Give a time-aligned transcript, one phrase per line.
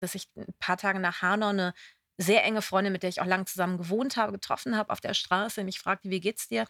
[0.00, 1.74] dass ich ein paar Tage nach Hanau eine
[2.18, 5.14] sehr enge Freundin, mit der ich auch lange zusammen gewohnt habe, getroffen habe auf der
[5.14, 6.66] Straße, mich fragte, wie geht's dir?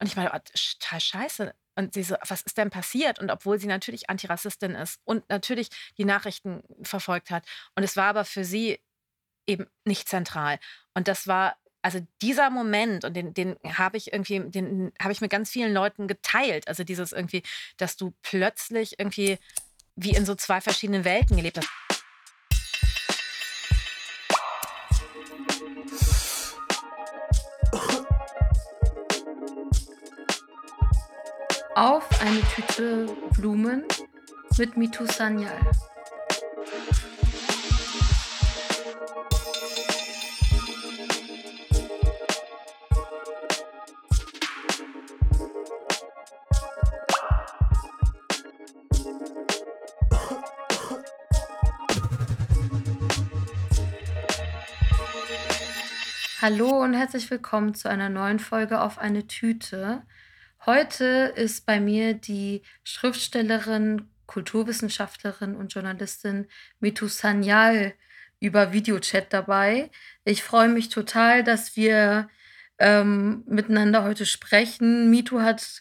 [0.00, 1.54] Und ich meine, oh, total scheiße.
[1.76, 3.18] Und sie so, was ist denn passiert?
[3.18, 7.44] Und obwohl sie natürlich Antirassistin ist und natürlich die Nachrichten verfolgt hat.
[7.76, 8.80] Und es war aber für sie
[9.46, 10.58] eben nicht zentral.
[10.94, 15.20] Und das war, also dieser Moment, und den, den habe ich irgendwie, den habe ich
[15.20, 16.66] mit ganz vielen Leuten geteilt.
[16.66, 17.42] Also dieses irgendwie,
[17.76, 19.38] dass du plötzlich irgendwie
[19.94, 21.68] wie in so zwei verschiedenen Welten gelebt hast.
[31.78, 33.06] Auf eine Tüte
[33.36, 33.84] Blumen
[34.56, 35.52] mit Mitu Sanyal.
[56.42, 60.02] Hallo und herzlich willkommen zu einer neuen Folge auf eine Tüte.
[60.68, 66.46] Heute ist bei mir die Schriftstellerin, Kulturwissenschaftlerin und Journalistin
[66.78, 67.94] Mitu Sanyal
[68.38, 69.90] über Videochat dabei.
[70.26, 72.28] Ich freue mich total, dass wir
[72.78, 75.08] ähm, miteinander heute sprechen.
[75.08, 75.80] Mitu hat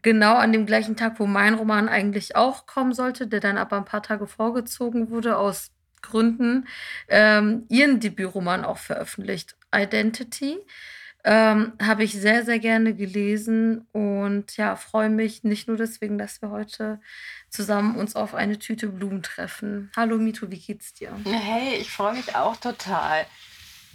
[0.00, 3.78] genau an dem gleichen Tag, wo mein Roman eigentlich auch kommen sollte, der dann aber
[3.78, 6.68] ein paar Tage vorgezogen wurde aus Gründen,
[7.08, 10.60] ähm, ihren Debütroman auch veröffentlicht, Identity.
[11.24, 16.40] Ähm, Habe ich sehr, sehr gerne gelesen und ja, freue mich nicht nur deswegen, dass
[16.40, 17.00] wir heute
[17.50, 19.90] zusammen uns auf eine Tüte Blumen treffen.
[19.96, 21.12] Hallo Mito, wie geht's dir?
[21.24, 23.26] Hey, ich freue mich auch total.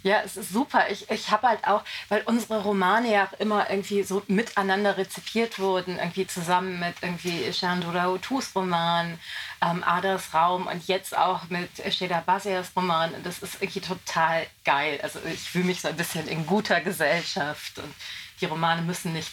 [0.06, 0.88] Ja, es ist super.
[0.88, 5.98] Ich, ich habe halt auch, weil unsere Romane ja immer irgendwie so miteinander rezipiert wurden,
[5.98, 9.18] irgendwie zusammen mit irgendwie Jean Dodautus Roman,
[9.60, 13.20] ähm, Adas Raum und jetzt auch mit Sheda Basias Roman.
[13.24, 15.00] Das ist irgendwie total geil.
[15.02, 17.92] Also ich fühle mich so ein bisschen in guter Gesellschaft und
[18.40, 19.32] die Romane müssen nicht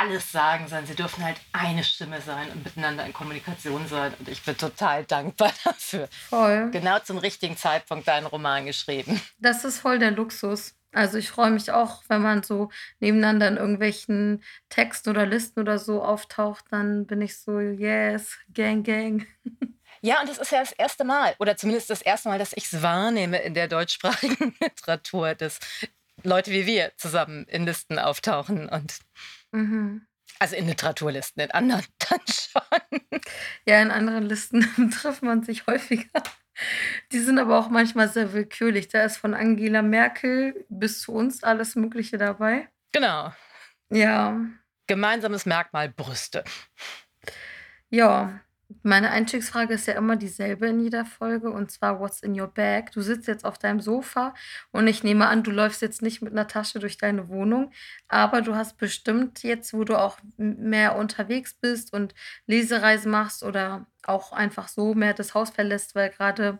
[0.00, 4.14] alles sagen, sondern sie dürfen halt eine Stimme sein und miteinander in Kommunikation sein.
[4.18, 6.08] Und ich bin total dankbar dafür.
[6.28, 6.70] Voll.
[6.70, 9.20] Genau zum richtigen Zeitpunkt deinen Roman geschrieben.
[9.38, 10.74] Das ist voll der Luxus.
[10.92, 15.78] Also ich freue mich auch, wenn man so nebeneinander in irgendwelchen Texten oder Listen oder
[15.78, 19.26] so auftaucht, dann bin ich so, yes, gang, gang.
[20.00, 22.72] Ja, und das ist ja das erste Mal, oder zumindest das erste Mal, dass ich
[22.72, 25.58] es wahrnehme in der deutschsprachigen Literatur, dass
[26.22, 28.98] Leute wie wir zusammen in Listen auftauchen und
[29.52, 30.06] Mhm.
[30.38, 33.22] Also in Literaturlisten, in anderen dann schon.
[33.66, 36.22] Ja, in anderen Listen trifft man sich häufiger.
[37.12, 38.88] Die sind aber auch manchmal sehr willkürlich.
[38.88, 42.68] Da ist von Angela Merkel bis zu uns alles Mögliche dabei.
[42.92, 43.32] Genau.
[43.90, 44.40] Ja.
[44.86, 46.44] Gemeinsames Merkmal Brüste.
[47.90, 48.40] Ja,
[48.82, 52.92] meine Einstiegsfrage ist ja immer dieselbe in jeder Folge und zwar What's in your bag?
[52.92, 54.34] Du sitzt jetzt auf deinem Sofa
[54.72, 57.72] und ich nehme an, du läufst jetzt nicht mit einer Tasche durch deine Wohnung,
[58.08, 62.14] aber du hast bestimmt jetzt, wo du auch mehr unterwegs bist und
[62.46, 66.58] Lesereisen machst oder auch einfach so mehr das Haus verlässt, weil gerade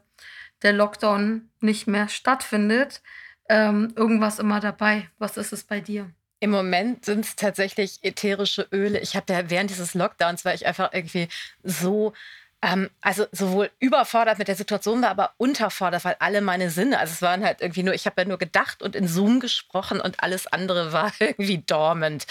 [0.63, 3.03] der Lockdown nicht mehr stattfindet,
[3.49, 5.09] ähm, irgendwas immer dabei.
[5.19, 6.11] Was ist es bei dir?
[6.41, 9.01] Im Moment sind es tatsächlich ätherische Öle.
[9.01, 11.29] Ich habe ja während dieses Lockdowns, weil ich einfach irgendwie
[11.65, 12.13] so
[12.61, 17.13] ähm, also sowohl überfordert mit der Situation war, aber unterfordert, weil alle meine Sinne, also
[17.13, 20.23] es waren halt irgendwie nur, ich habe ja nur gedacht und in Zoom gesprochen und
[20.23, 22.27] alles andere war irgendwie dormant.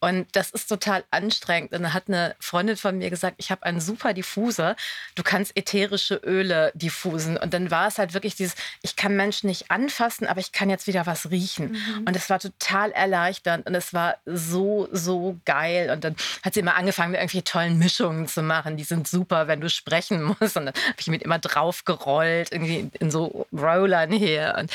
[0.00, 1.72] Und das ist total anstrengend.
[1.72, 4.74] Und dann hat eine Freundin von mir gesagt, ich habe einen super Diffuser,
[5.14, 7.36] du kannst ätherische Öle diffusen.
[7.36, 10.68] Und dann war es halt wirklich dieses, ich kann Menschen nicht anfassen, aber ich kann
[10.68, 11.72] jetzt wieder was riechen.
[11.72, 12.04] Mhm.
[12.06, 15.90] Und es war total erleichternd und es war so, so geil.
[15.90, 18.76] Und dann hat sie immer angefangen, irgendwie tollen Mischungen zu machen.
[18.76, 20.56] Die sind super, wenn wenn du sprechen musst.
[20.56, 24.56] Und dann habe ich mit immer drauf gerollt, irgendwie in so Rollern hier.
[24.58, 24.72] Und,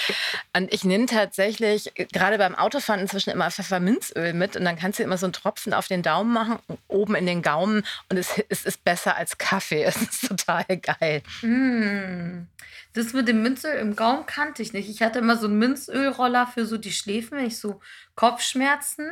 [0.55, 4.55] und ich nehme tatsächlich gerade beim Autofahren inzwischen immer Pfefferminzöl mit.
[4.55, 7.41] Und dann kannst du immer so einen Tropfen auf den Daumen machen, oben in den
[7.41, 7.83] Gaumen.
[8.09, 9.83] Und es, es ist besser als Kaffee.
[9.95, 11.21] Es ist total geil.
[11.41, 12.47] Mm.
[12.93, 14.89] Das mit dem Minzöl im Gaumen kannte ich nicht.
[14.89, 17.81] Ich hatte immer so einen Minzölroller für so die Schläfen, wenn ich so
[18.15, 19.11] Kopfschmerzen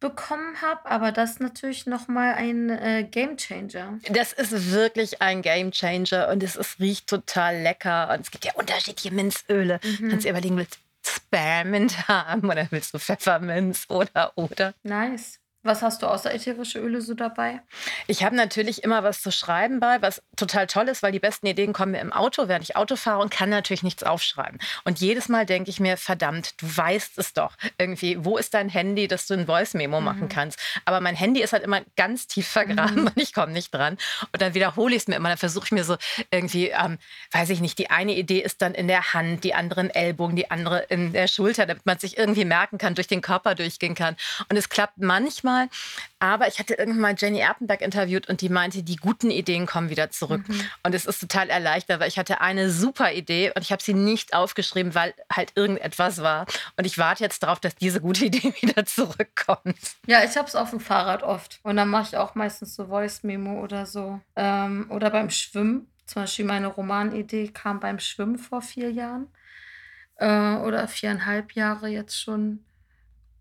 [0.00, 3.98] bekommen habe, aber das ist natürlich nochmal ein äh, Game Changer.
[4.10, 8.44] Das ist wirklich ein Game Changer und es, es riecht total lecker und es gibt
[8.44, 9.78] ja unterschiedliche Minzöle.
[9.82, 10.08] Mhm.
[10.08, 14.74] Kannst du überlegen, willst du Spearmint haben oder willst du Pfefferminz oder oder?
[14.82, 15.38] Nice.
[15.62, 17.60] Was hast du außer ätherische Öle so dabei?
[18.06, 21.46] Ich habe natürlich immer was zu schreiben bei, was total toll ist, weil die besten
[21.46, 24.58] Ideen kommen mir im Auto, während ich Auto fahre und kann natürlich nichts aufschreiben.
[24.84, 27.56] Und jedes Mal denke ich mir, verdammt, du weißt es doch.
[27.76, 30.04] Irgendwie, wo ist dein Handy, dass du ein Voice-Memo mhm.
[30.04, 30.58] machen kannst?
[30.86, 33.06] Aber mein Handy ist halt immer ganz tief vergraben mhm.
[33.14, 33.98] und ich komme nicht dran.
[34.32, 35.28] Und dann wiederhole ich es mir immer.
[35.28, 35.98] Dann versuche ich mir so
[36.30, 36.96] irgendwie, ähm,
[37.32, 40.36] weiß ich nicht, die eine Idee ist dann in der Hand, die andere im Ellbogen,
[40.36, 43.94] die andere in der Schulter, damit man sich irgendwie merken kann, durch den Körper durchgehen
[43.94, 44.16] kann.
[44.48, 45.68] Und es klappt manchmal manchmal.
[46.18, 49.88] Aber ich hatte irgendwann mal Jenny Erpenberg interviewt und die meinte, die guten Ideen kommen
[49.88, 50.46] wieder zurück.
[50.46, 50.60] Mhm.
[50.82, 53.94] Und es ist total erleichtert, weil ich hatte eine super Idee und ich habe sie
[53.94, 56.46] nicht aufgeschrieben, weil halt irgendetwas war.
[56.76, 59.96] Und ich warte jetzt darauf, dass diese gute Idee wieder zurückkommt.
[60.06, 61.60] Ja, ich habe es auf dem Fahrrad oft.
[61.62, 64.20] Und dann mache ich auch meistens so Voice-Memo oder so.
[64.36, 65.86] Ähm, oder beim Schwimmen.
[66.04, 69.28] Zum Beispiel meine Romanidee kam beim Schwimmen vor vier Jahren.
[70.16, 72.64] Äh, oder viereinhalb Jahre jetzt schon.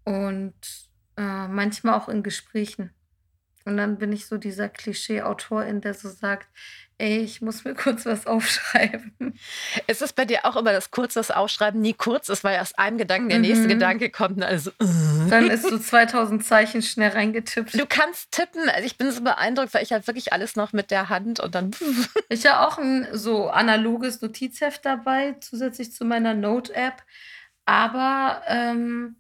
[0.06, 0.89] Und
[1.20, 2.92] äh, manchmal auch in Gesprächen.
[3.66, 6.48] Und dann bin ich so dieser Klischee-Autorin, der so sagt,
[6.98, 9.14] ey, ich muss mir kurz was aufschreiben.
[9.88, 12.74] Ist es bei dir auch immer das kurz das Aufschreiben nie kurz ist, weil aus
[12.78, 13.46] einem Gedanken der mhm.
[13.46, 14.42] nächste Gedanke kommt?
[14.42, 15.30] Also, uh.
[15.30, 17.74] Dann ist so 2000 Zeichen schnell reingetippt.
[17.74, 18.70] Du kannst tippen.
[18.70, 21.54] Also ich bin so beeindruckt, weil ich halt wirklich alles noch mit der Hand und
[21.54, 21.72] dann.
[22.30, 27.04] ich habe auch ein so analoges Notizheft dabei, zusätzlich zu meiner Note-App.
[27.66, 29.18] Aber ähm,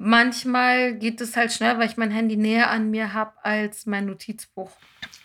[0.00, 4.06] manchmal geht es halt schnell, weil ich mein Handy näher an mir habe als mein
[4.06, 4.70] Notizbuch.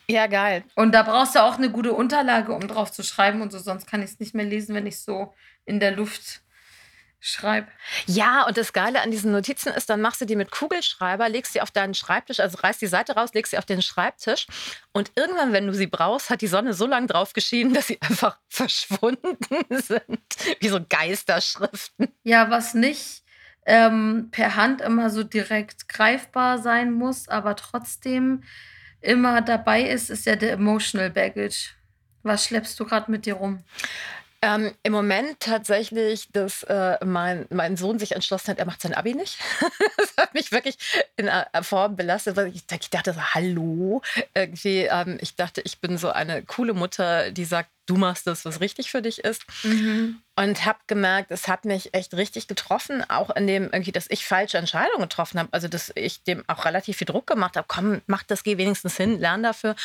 [0.08, 0.64] Ja, geil.
[0.76, 3.88] Und da brauchst du auch eine gute Unterlage, um drauf zu schreiben und so, sonst
[3.88, 5.34] kann ich es nicht mehr lesen, wenn ich so
[5.64, 6.42] in der Luft
[7.22, 7.70] schreibe.
[8.06, 11.54] Ja, und das Geile an diesen Notizen ist, dann machst du die mit Kugelschreiber, legst
[11.54, 14.46] sie auf deinen Schreibtisch, also reißt die Seite raus, legst sie auf den Schreibtisch
[14.92, 18.00] und irgendwann, wenn du sie brauchst, hat die Sonne so lange drauf geschienen, dass sie
[18.08, 19.38] einfach verschwunden
[19.70, 20.20] sind.
[20.60, 22.10] Wie so Geisterschriften.
[22.24, 23.25] Ja, was nicht
[23.66, 28.44] ähm, per Hand immer so direkt greifbar sein muss, aber trotzdem
[29.02, 31.72] immer dabei ist, ist ja der Emotional Baggage.
[32.24, 33.64] Was schleppst du gerade mit dir rum?
[34.42, 38.94] Ähm, Im Moment tatsächlich, dass äh, mein, mein Sohn sich entschlossen hat, er macht sein
[38.94, 39.40] Abi nicht.
[39.98, 40.78] das hat mich wirklich
[41.16, 44.02] in einer Form belastet, weil ich, ich dachte so, hallo,
[44.36, 48.46] irgendwie, ähm, ich dachte, ich bin so eine coole Mutter, die sagt, du machst das,
[48.46, 49.46] was richtig für dich ist.
[49.64, 50.22] Mhm.
[50.38, 54.26] Und habe gemerkt, es hat mich echt richtig getroffen, auch in dem irgendwie, dass ich
[54.26, 55.48] falsche Entscheidungen getroffen habe.
[55.54, 57.66] Also, dass ich dem auch relativ viel Druck gemacht habe.
[57.70, 59.78] Komm, mach das, geh wenigstens hin, lern dafür.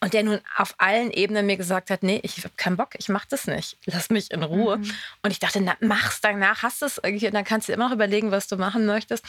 [0.00, 3.10] Und der nun auf allen Ebenen mir gesagt hat, nee, ich habe keinen Bock, ich
[3.10, 3.76] mach das nicht.
[3.84, 4.78] Lass mich in Ruhe.
[4.78, 4.94] Mhm.
[5.22, 7.26] Und ich dachte, na, mach's, danach hast es irgendwie.
[7.26, 9.26] Und dann kannst du immer noch überlegen, was du machen möchtest.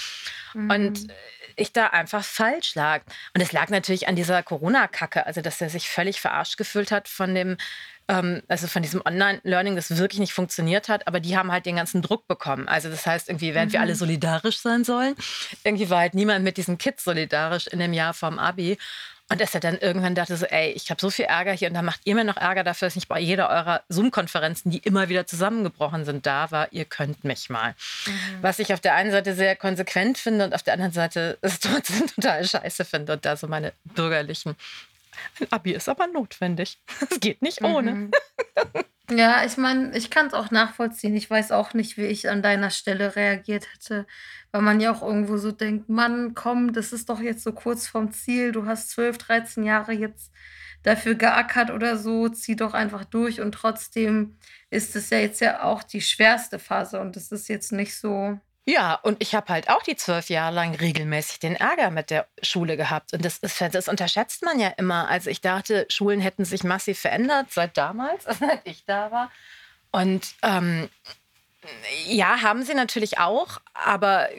[0.54, 0.72] Mhm.
[0.72, 1.08] Und
[1.58, 3.02] ich da einfach falsch lag.
[3.36, 7.10] Und es lag natürlich an dieser Corona-Kacke, also dass er sich völlig verarscht gefühlt hat
[7.10, 7.58] von dem
[8.10, 11.76] ähm, also von diesem Online-Learning, das wirklich nicht funktioniert hat, aber die haben halt den
[11.76, 12.68] ganzen Druck bekommen.
[12.68, 13.74] Also das heißt, irgendwie, während mhm.
[13.74, 15.16] wir alle solidarisch sein sollen,
[15.64, 18.78] irgendwie war halt niemand mit diesen Kids solidarisch in dem Jahr vom Abi.
[19.32, 21.76] Und dass er dann irgendwann dachte so, ey, ich habe so viel Ärger hier und
[21.76, 25.08] dann macht ihr mir noch Ärger dafür, dass nicht bei jeder eurer Zoom-Konferenzen, die immer
[25.08, 27.76] wieder zusammengebrochen sind, da war, ihr könnt mich mal.
[28.08, 28.12] Mhm.
[28.42, 31.60] Was ich auf der einen Seite sehr konsequent finde und auf der anderen Seite es
[31.60, 34.56] trotzdem total scheiße finde und da so meine bürgerlichen
[35.40, 36.80] ein Abi ist aber notwendig.
[37.10, 37.92] Es geht nicht ohne.
[37.94, 38.12] Mhm.
[39.12, 41.16] Ja, ich meine, ich kann es auch nachvollziehen.
[41.16, 44.06] Ich weiß auch nicht, wie ich an deiner Stelle reagiert hätte,
[44.52, 47.88] weil man ja auch irgendwo so denkt, Mann, komm, das ist doch jetzt so kurz
[47.88, 48.52] vom Ziel.
[48.52, 50.32] Du hast 12, 13 Jahre jetzt
[50.84, 53.42] dafür geackert oder so, zieh doch einfach durch.
[53.42, 54.38] Und trotzdem
[54.70, 58.40] ist es ja jetzt ja auch die schwerste Phase und es ist jetzt nicht so
[58.70, 62.28] ja, und ich habe halt auch die zwölf Jahre lang regelmäßig den Ärger mit der
[62.44, 63.14] Schule gehabt.
[63.14, 65.08] Und das, ist, das unterschätzt man ja immer.
[65.08, 69.32] Also ich dachte, Schulen hätten sich massiv verändert seit damals, seit ich da war.
[69.92, 70.88] Und ähm,
[72.06, 74.30] ja, haben sie natürlich auch, aber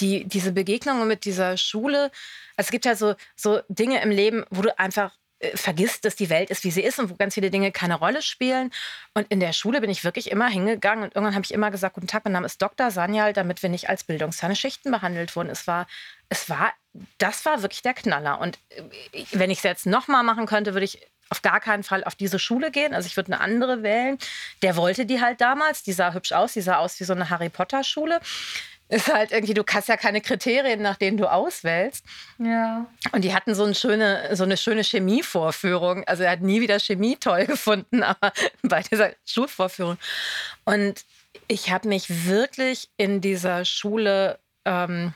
[0.00, 2.10] die, diese Begegnungen mit dieser Schule,
[2.56, 5.12] also es gibt ja so, so Dinge im Leben, wo du einfach
[5.54, 8.22] vergisst, dass die Welt ist, wie sie ist und wo ganz viele Dinge keine Rolle
[8.22, 8.70] spielen.
[9.14, 11.94] Und in der Schule bin ich wirklich immer hingegangen und irgendwann habe ich immer gesagt,
[11.94, 12.90] guten Tag, mein Name ist Dr.
[12.90, 15.50] Sanjal, damit wir nicht als Bildungsferne Schichten behandelt wurden.
[15.50, 15.86] Es war,
[16.28, 16.72] es war,
[17.18, 18.40] das war wirklich der Knaller.
[18.40, 22.04] Und äh, wenn ich es jetzt nochmal machen könnte, würde ich auf gar keinen Fall
[22.04, 22.94] auf diese Schule gehen.
[22.94, 24.18] Also ich würde eine andere wählen.
[24.62, 25.82] Der wollte die halt damals.
[25.82, 26.52] Die sah hübsch aus.
[26.52, 28.20] Die sah aus wie so eine Harry Potter Schule
[28.94, 32.04] ist halt irgendwie, du hast ja keine Kriterien, nach denen du auswählst.
[32.38, 32.86] Ja.
[33.12, 36.04] Und die hatten so eine schöne, so eine schöne Chemievorführung.
[36.04, 38.32] Also er hat nie wieder Chemie toll gefunden, aber
[38.62, 39.98] bei dieser Schulvorführung.
[40.64, 41.04] Und
[41.48, 45.12] ich habe mich wirklich in dieser Schule ähm,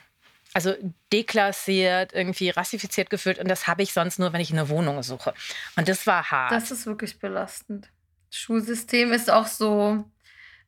[0.55, 0.75] also
[1.13, 3.39] deklassiert, irgendwie rassifiziert gefühlt.
[3.39, 5.35] Und das habe ich sonst nur, wenn ich eine Wohnung suche.
[5.77, 6.53] Und das war hart.
[6.53, 7.89] Das ist wirklich belastend.
[8.31, 10.05] Schulsystem ist auch so,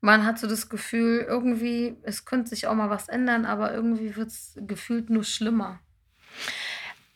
[0.00, 4.16] man hat so das Gefühl, irgendwie, es könnte sich auch mal was ändern, aber irgendwie
[4.16, 5.80] wird es gefühlt nur schlimmer.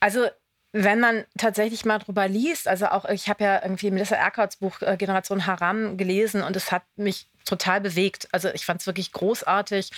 [0.01, 0.27] Also
[0.73, 4.83] wenn man tatsächlich mal drüber liest, also auch ich habe ja irgendwie Melissa Erkarts Buch
[4.83, 8.29] äh, Generation Haram gelesen und es hat mich total bewegt.
[8.33, 9.93] Also ich fand es wirklich großartig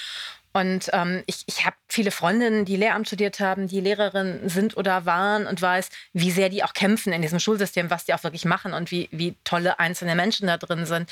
[0.57, 5.05] und ähm, ich, ich habe viele Freundinnen, die Lehramt studiert haben, die Lehrerinnen sind oder
[5.05, 8.47] waren und weiß, wie sehr die auch kämpfen in diesem Schulsystem, was die auch wirklich
[8.47, 11.11] machen und wie, wie tolle einzelne Menschen da drin sind.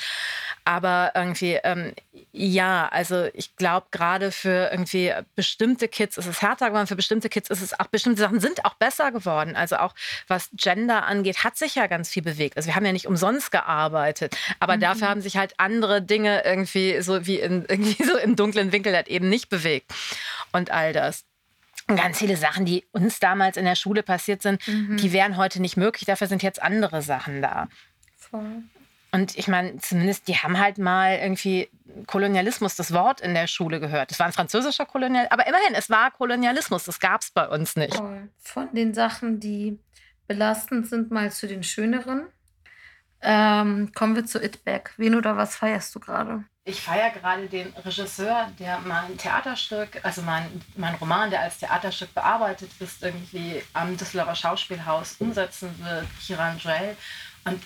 [0.63, 1.93] Aber irgendwie, ähm,
[2.31, 7.29] ja, also ich glaube, gerade für irgendwie bestimmte Kids ist es härter geworden, für bestimmte
[7.29, 9.55] Kids ist es auch, bestimmte Sachen sind auch besser geworden.
[9.55, 9.93] Also auch
[10.27, 12.57] was Gender angeht, hat sich ja ganz viel bewegt.
[12.57, 14.79] Also wir haben ja nicht umsonst gearbeitet, aber mhm.
[14.79, 18.95] dafür haben sich halt andere Dinge irgendwie so wie in, irgendwie so im dunklen Winkel
[18.95, 19.93] halt eben nicht nicht bewegt
[20.53, 21.25] und all das.
[21.87, 24.97] Und ganz viele Sachen, die uns damals in der Schule passiert sind, mhm.
[24.97, 26.05] die wären heute nicht möglich.
[26.05, 27.67] Dafür sind jetzt andere Sachen da.
[28.17, 28.63] Voll.
[29.11, 31.69] Und ich meine, zumindest, die haben halt mal irgendwie
[32.07, 34.11] Kolonialismus, das Wort in der Schule gehört.
[34.11, 37.75] Es war ein französischer Kolonial, aber immerhin, es war Kolonialismus, das gab es bei uns
[37.75, 37.95] nicht.
[38.39, 39.79] Von den Sachen, die
[40.27, 42.25] belastend sind, mal zu den schöneren.
[43.27, 44.93] Ähm, kommen wir zu It Back.
[44.97, 46.43] Wen oder was feierst du gerade?
[46.63, 52.13] Ich feiere gerade den Regisseur, der mein Theaterstück, also mein, mein Roman, der als Theaterstück
[52.13, 56.95] bearbeitet ist, irgendwie am Düsseldorfer Schauspielhaus umsetzen wird, Kiran Joel.
[57.45, 57.61] Und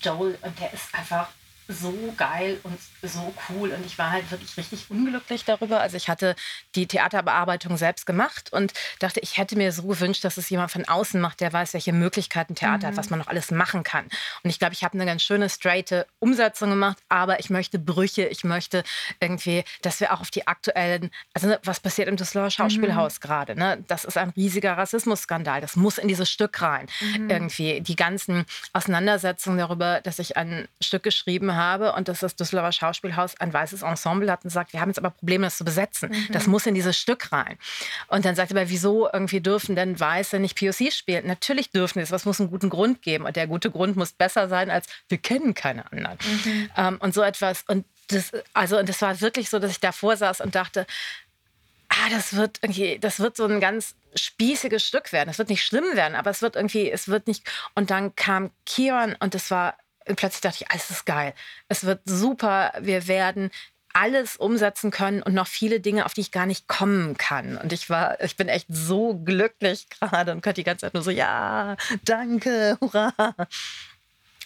[0.00, 1.28] Joel, und der ist einfach
[1.68, 3.70] so geil und so cool.
[3.70, 5.80] Und ich war halt wirklich richtig unglücklich darüber.
[5.80, 6.36] Also ich hatte
[6.74, 10.84] die Theaterbearbeitung selbst gemacht und dachte, ich hätte mir so gewünscht, dass es jemand von
[10.84, 12.92] außen macht, der weiß, welche Möglichkeiten Theater mhm.
[12.92, 14.04] hat, was man noch alles machen kann.
[14.42, 18.26] Und ich glaube, ich habe eine ganz schöne, straighte Umsetzung gemacht, aber ich möchte Brüche,
[18.26, 18.84] ich möchte
[19.20, 23.20] irgendwie, dass wir auch auf die aktuellen, also ne, was passiert im Düsseldorfer Schauspielhaus mhm.
[23.20, 23.84] gerade, ne?
[23.88, 26.86] das ist ein riesiger Rassismusskandal, das muss in dieses Stück rein.
[27.00, 27.30] Mhm.
[27.30, 32.72] Irgendwie die ganzen Auseinandersetzungen darüber, dass ich ein Stück geschrieben habe und dass das Düsseldorfer
[32.72, 36.10] Schauspielhaus ein weißes Ensemble hat und sagt, wir haben jetzt aber Probleme, das zu besetzen.
[36.10, 36.28] Mhm.
[36.32, 37.58] Das muss in dieses Stück rein.
[38.08, 41.26] Und dann sagt er aber, wieso irgendwie dürfen denn Weiße nicht POC spielen?
[41.26, 43.24] Natürlich dürfen sie es, was muss einen guten Grund geben.
[43.24, 46.18] Und der gute Grund muss besser sein, als wir kennen keine anderen.
[46.44, 46.70] Mhm.
[46.76, 47.64] Ähm, und so etwas.
[47.68, 50.86] Und das, also, und das war wirklich so, dass ich davor saß und dachte,
[51.88, 55.28] ah, das wird irgendwie, das wird so ein ganz spießiges Stück werden.
[55.28, 57.44] Das wird nicht schlimm werden, aber es wird irgendwie, es wird nicht.
[57.74, 61.34] Und dann kam Kion und das war plötzlich dachte ich, alles ist geil.
[61.68, 62.72] Es wird super.
[62.80, 63.50] Wir werden
[63.94, 67.56] alles umsetzen können und noch viele Dinge, auf die ich gar nicht kommen kann.
[67.56, 71.04] Und ich war, ich bin echt so glücklich gerade und könnte die ganze Zeit nur
[71.04, 73.12] so, ja, danke, hurra.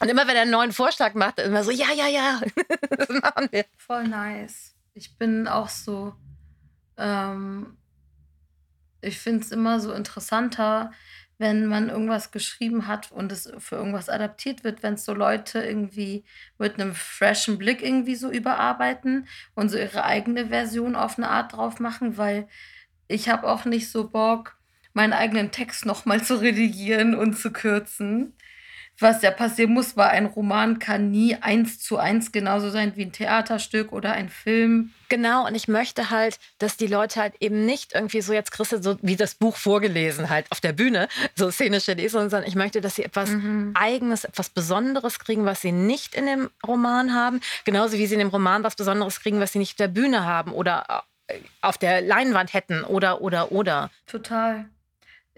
[0.01, 2.41] Und immer wenn er einen neuen Vorschlag macht, immer so, ja, ja, ja,
[2.91, 3.65] das machen wir.
[3.79, 4.75] Voll nice.
[4.93, 6.15] Ich bin auch so,
[6.99, 7.79] ähm,
[9.01, 10.93] ich finde es immer so interessanter,
[11.39, 15.61] wenn man irgendwas geschrieben hat und es für irgendwas adaptiert wird, wenn es so Leute
[15.61, 16.25] irgendwie
[16.59, 21.53] mit einem freshen Blick irgendwie so überarbeiten und so ihre eigene Version auf eine Art
[21.55, 22.49] drauf machen, weil
[23.07, 24.59] ich habe auch nicht so Bock,
[24.93, 28.35] meinen eigenen Text nochmal zu redigieren und zu kürzen
[29.01, 33.03] was ja passieren muss, weil ein Roman kann nie eins zu eins genauso sein wie
[33.03, 34.93] ein Theaterstück oder ein Film.
[35.09, 38.73] Genau, und ich möchte halt, dass die Leute halt eben nicht irgendwie so jetzt kriegst
[38.73, 42.57] du so wie das Buch vorgelesen halt auf der Bühne, so szenische Lesungen, sondern ich
[42.57, 43.73] möchte, dass sie etwas mhm.
[43.75, 48.21] Eigenes, etwas Besonderes kriegen, was sie nicht in dem Roman haben, genauso wie sie in
[48.21, 51.79] dem Roman was Besonderes kriegen, was sie nicht auf der Bühne haben oder äh, auf
[51.79, 53.91] der Leinwand hätten oder oder oder.
[54.07, 54.67] Total.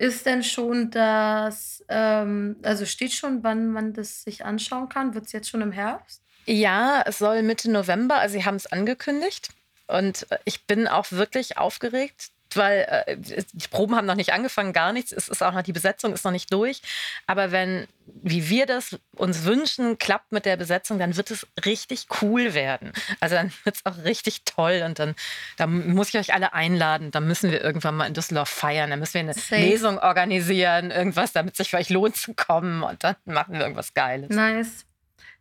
[0.00, 5.12] Ist denn schon das, ähm, also steht schon, wann man das sich anschauen kann?
[5.12, 6.22] Wird es jetzt schon im Herbst?
[6.46, 9.50] Ja, es soll Mitte November, also sie haben es angekündigt.
[9.88, 14.72] Und äh, ich bin auch wirklich aufgeregt weil äh, die Proben haben noch nicht angefangen,
[14.72, 15.12] gar nichts.
[15.12, 16.82] Es ist auch noch die Besetzung ist noch nicht durch.
[17.26, 22.06] Aber wenn, wie wir das uns wünschen, klappt mit der Besetzung, dann wird es richtig
[22.22, 22.92] cool werden.
[23.20, 25.14] Also dann wird es auch richtig toll und dann,
[25.56, 27.10] dann muss ich euch alle einladen.
[27.10, 28.90] Dann müssen wir irgendwann mal in Düsseldorf feiern.
[28.90, 29.56] Dann müssen wir eine Safe.
[29.56, 33.60] Lesung organisieren, irgendwas, damit es sich für euch lohnt zu kommen und dann machen wir
[33.60, 34.30] irgendwas Geiles.
[34.30, 34.86] Nice.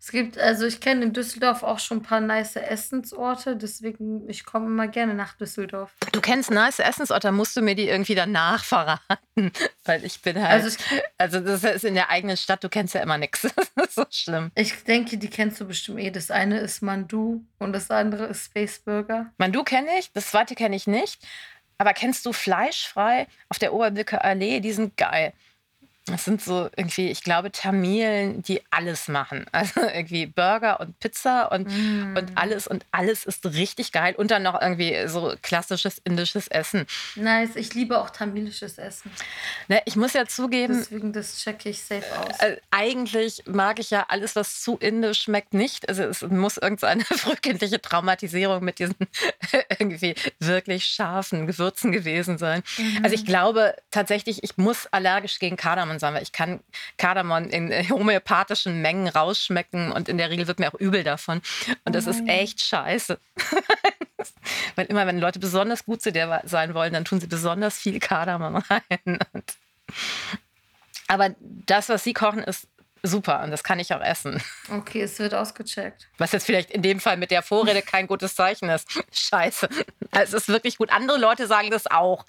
[0.02, 4.46] Es gibt, also ich kenne in Düsseldorf auch schon ein paar nice Essensorte, deswegen ich
[4.46, 5.92] komme immer gerne nach Düsseldorf.
[6.14, 9.02] Du kennst nice Essensorte, musst du mir die irgendwie danach verraten,
[9.84, 12.96] weil ich bin halt, also, ich, also das ist in der eigenen Stadt, du kennst
[12.96, 13.42] ja immer nichts,
[13.76, 14.52] das ist so schlimm.
[14.56, 16.12] Ich denke, die kennst du bestimmt eh.
[16.12, 19.34] Das eine ist Mandu und das andere ist Space Burger.
[19.38, 21.28] Mandu kenne ich, das zweite kenne ich nicht,
[21.78, 24.62] aber kennst du Fleischfrei auf der Oberbilker Allee?
[24.62, 25.34] Die sind geil.
[26.14, 29.46] Es sind so irgendwie, ich glaube, Tamilen, die alles machen.
[29.60, 32.16] Also irgendwie Burger und Pizza und, mm.
[32.16, 34.16] und alles und alles ist richtig geil.
[34.16, 36.86] Und dann noch irgendwie so klassisches indisches Essen.
[37.16, 39.12] Nice, ich liebe auch tamilisches Essen.
[39.68, 40.78] Ne, ich muss ja zugeben.
[40.78, 42.40] Deswegen, das checke ich safe aus.
[42.40, 45.90] Äh, eigentlich mag ich ja alles, was zu indisch schmeckt, nicht.
[45.90, 48.96] Also es muss irgendeine frühkindliche Traumatisierung mit diesen
[49.80, 52.64] irgendwie wirklich scharfen Gewürzen gewesen sein.
[52.78, 53.00] Mhm.
[53.04, 56.60] Also ich glaube tatsächlich, ich muss allergisch gegen Kardamom sein, weil ich kann
[56.98, 61.42] Kardamom in homöopathischen Mengen rausschmecken und in der Regel wird mir auch übel davon.
[61.86, 63.20] Und das ist echt scheiße.
[64.76, 68.00] weil immer, wenn Leute besonders gut zu dir sein wollen, dann tun sie besonders viel
[68.00, 69.20] Kardamom rein.
[71.08, 72.68] aber das, was sie kochen, ist
[73.04, 74.42] super und das kann ich auch essen.
[74.70, 76.08] Okay, es wird ausgecheckt.
[76.18, 78.88] Was jetzt vielleicht in dem Fall mit der Vorrede kein gutes Zeichen ist.
[79.12, 79.70] Scheiße.
[80.12, 80.92] Also es ist wirklich gut.
[80.92, 82.26] Andere Leute sagen das auch.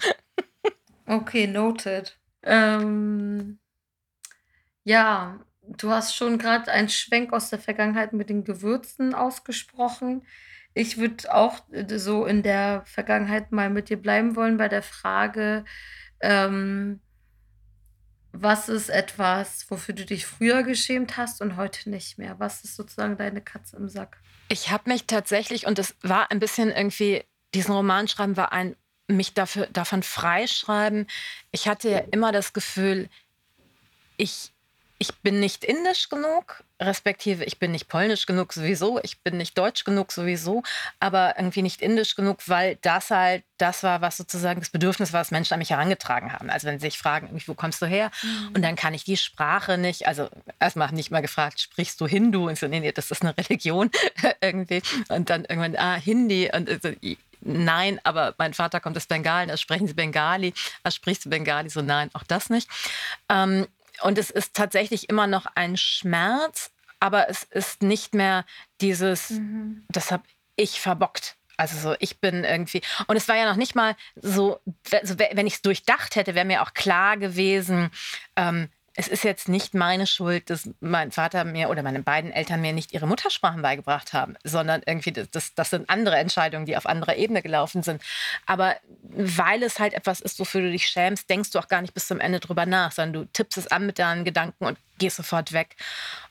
[1.06, 2.16] Okay, noted.
[2.42, 3.58] Ähm,
[4.84, 10.22] ja, du hast schon gerade einen Schwenk aus der Vergangenheit mit den Gewürzen ausgesprochen.
[10.74, 14.82] Ich würde auch äh, so in der Vergangenheit mal mit dir bleiben wollen bei der
[14.82, 15.64] Frage,
[16.20, 17.00] ähm,
[18.32, 22.38] was ist etwas, wofür du dich früher geschämt hast und heute nicht mehr?
[22.38, 24.18] Was ist sozusagen deine Katze im Sack?
[24.48, 28.76] Ich habe mich tatsächlich, und es war ein bisschen irgendwie, diesen Roman schreiben war ein
[29.16, 31.06] mich dafür, davon freischreiben.
[31.52, 33.08] Ich hatte ja immer das Gefühl,
[34.16, 34.52] ich
[35.02, 39.56] ich bin nicht indisch genug, respektive ich bin nicht polnisch genug sowieso, ich bin nicht
[39.56, 40.62] deutsch genug sowieso,
[41.00, 45.22] aber irgendwie nicht indisch genug, weil das halt das war, was sozusagen das Bedürfnis war,
[45.22, 46.50] was Menschen an mich herangetragen haben.
[46.50, 48.10] Also wenn sie sich fragen, wo kommst du her?
[48.22, 48.50] Mhm.
[48.54, 52.48] Und dann kann ich die Sprache nicht, also erstmal nicht mal gefragt, sprichst du Hindu?
[52.48, 53.90] Und so, nee, nee, das ist eine Religion
[54.42, 54.82] irgendwie.
[55.08, 56.50] Und dann irgendwann, ah, Hindi.
[56.52, 56.90] Und so,
[57.40, 60.54] nein, aber mein Vater kommt aus Bengalen, da sprechen sie Bengali.
[60.82, 61.68] Da sprichst du Bengali?
[61.70, 62.68] So, nein, auch das nicht.
[63.28, 63.66] Ähm,
[64.02, 66.70] und es ist tatsächlich immer noch ein Schmerz,
[67.00, 68.44] aber es ist nicht mehr
[68.80, 69.84] dieses, mhm.
[69.88, 70.22] das habe
[70.56, 71.36] ich verbockt.
[71.56, 72.80] Also so, ich bin irgendwie.
[73.06, 76.62] Und es war ja noch nicht mal so, wenn ich es durchdacht hätte, wäre mir
[76.62, 77.90] auch klar gewesen,
[78.36, 78.70] ähm,
[79.00, 82.74] es ist jetzt nicht meine Schuld, dass mein Vater mir oder meine beiden Eltern mir
[82.74, 87.16] nicht ihre Muttersprachen beigebracht haben, sondern irgendwie, das, das sind andere Entscheidungen, die auf anderer
[87.16, 88.02] Ebene gelaufen sind.
[88.44, 91.94] Aber weil es halt etwas ist, wofür du dich schämst, denkst du auch gar nicht
[91.94, 95.16] bis zum Ende drüber nach, sondern du tippst es an mit deinen Gedanken und gehst
[95.16, 95.76] sofort weg.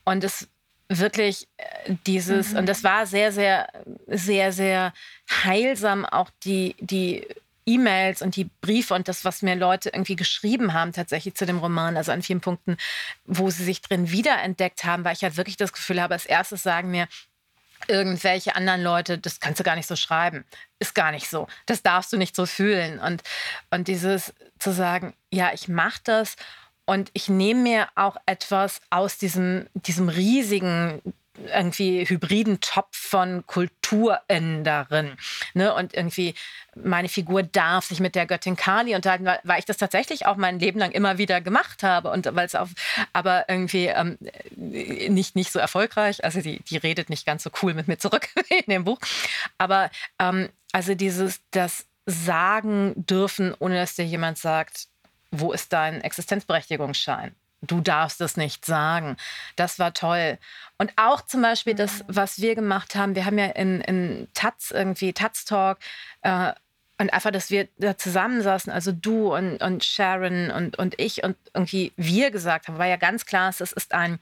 [0.05, 0.47] Und es
[0.89, 2.59] wirklich äh, dieses, mhm.
[2.59, 3.67] und das war sehr, sehr,
[4.05, 4.93] sehr, sehr
[5.43, 7.25] heilsam, auch die, die
[7.69, 11.59] E-Mails und die Briefe und das, was mir Leute irgendwie geschrieben haben, tatsächlich zu dem
[11.59, 12.77] Roman, also an vielen Punkten,
[13.25, 16.63] wo sie sich drin wiederentdeckt haben, weil ich halt wirklich das Gefühl habe, als erstes
[16.63, 17.07] sagen mir,
[17.87, 20.45] irgendwelche anderen Leute, das kannst du gar nicht so schreiben.
[20.79, 21.47] Ist gar nicht so.
[21.65, 22.99] Das darfst du nicht so fühlen.
[22.99, 23.23] Und,
[23.69, 26.35] und dieses zu sagen, ja, ich mache das
[26.85, 31.01] und ich nehme mir auch etwas aus diesem, diesem riesigen
[31.47, 35.17] irgendwie hybriden Topf von Kulturen darin.
[35.53, 35.73] Ne?
[35.73, 36.35] Und irgendwie
[36.75, 40.37] meine Figur darf sich mit der Göttin Kali unterhalten, weil, weil ich das tatsächlich auch
[40.37, 42.69] mein Leben lang immer wieder gemacht habe und weil es auf,
[43.13, 44.17] aber irgendwie ähm,
[44.55, 46.23] nicht, nicht so erfolgreich.
[46.23, 48.99] Also die, die redet nicht ganz so cool mit mir zurück in dem Buch.
[49.57, 54.87] Aber ähm, also dieses, das sagen dürfen, ohne dass dir jemand sagt,
[55.31, 57.35] wo ist dein Existenzberechtigungsschein?
[57.61, 59.17] du darfst es nicht sagen.
[59.55, 60.37] Das war toll.
[60.79, 62.03] Und auch zum Beispiel das, mhm.
[62.07, 65.77] was wir gemacht haben, wir haben ja in, in Taz irgendwie, Taz Talk,
[66.23, 66.53] äh,
[67.01, 71.37] und einfach, dass wir da zusammensaßen, also du und, und Sharon und, und ich und
[71.53, 74.19] irgendwie wir gesagt haben, war ja ganz klar, es ist ein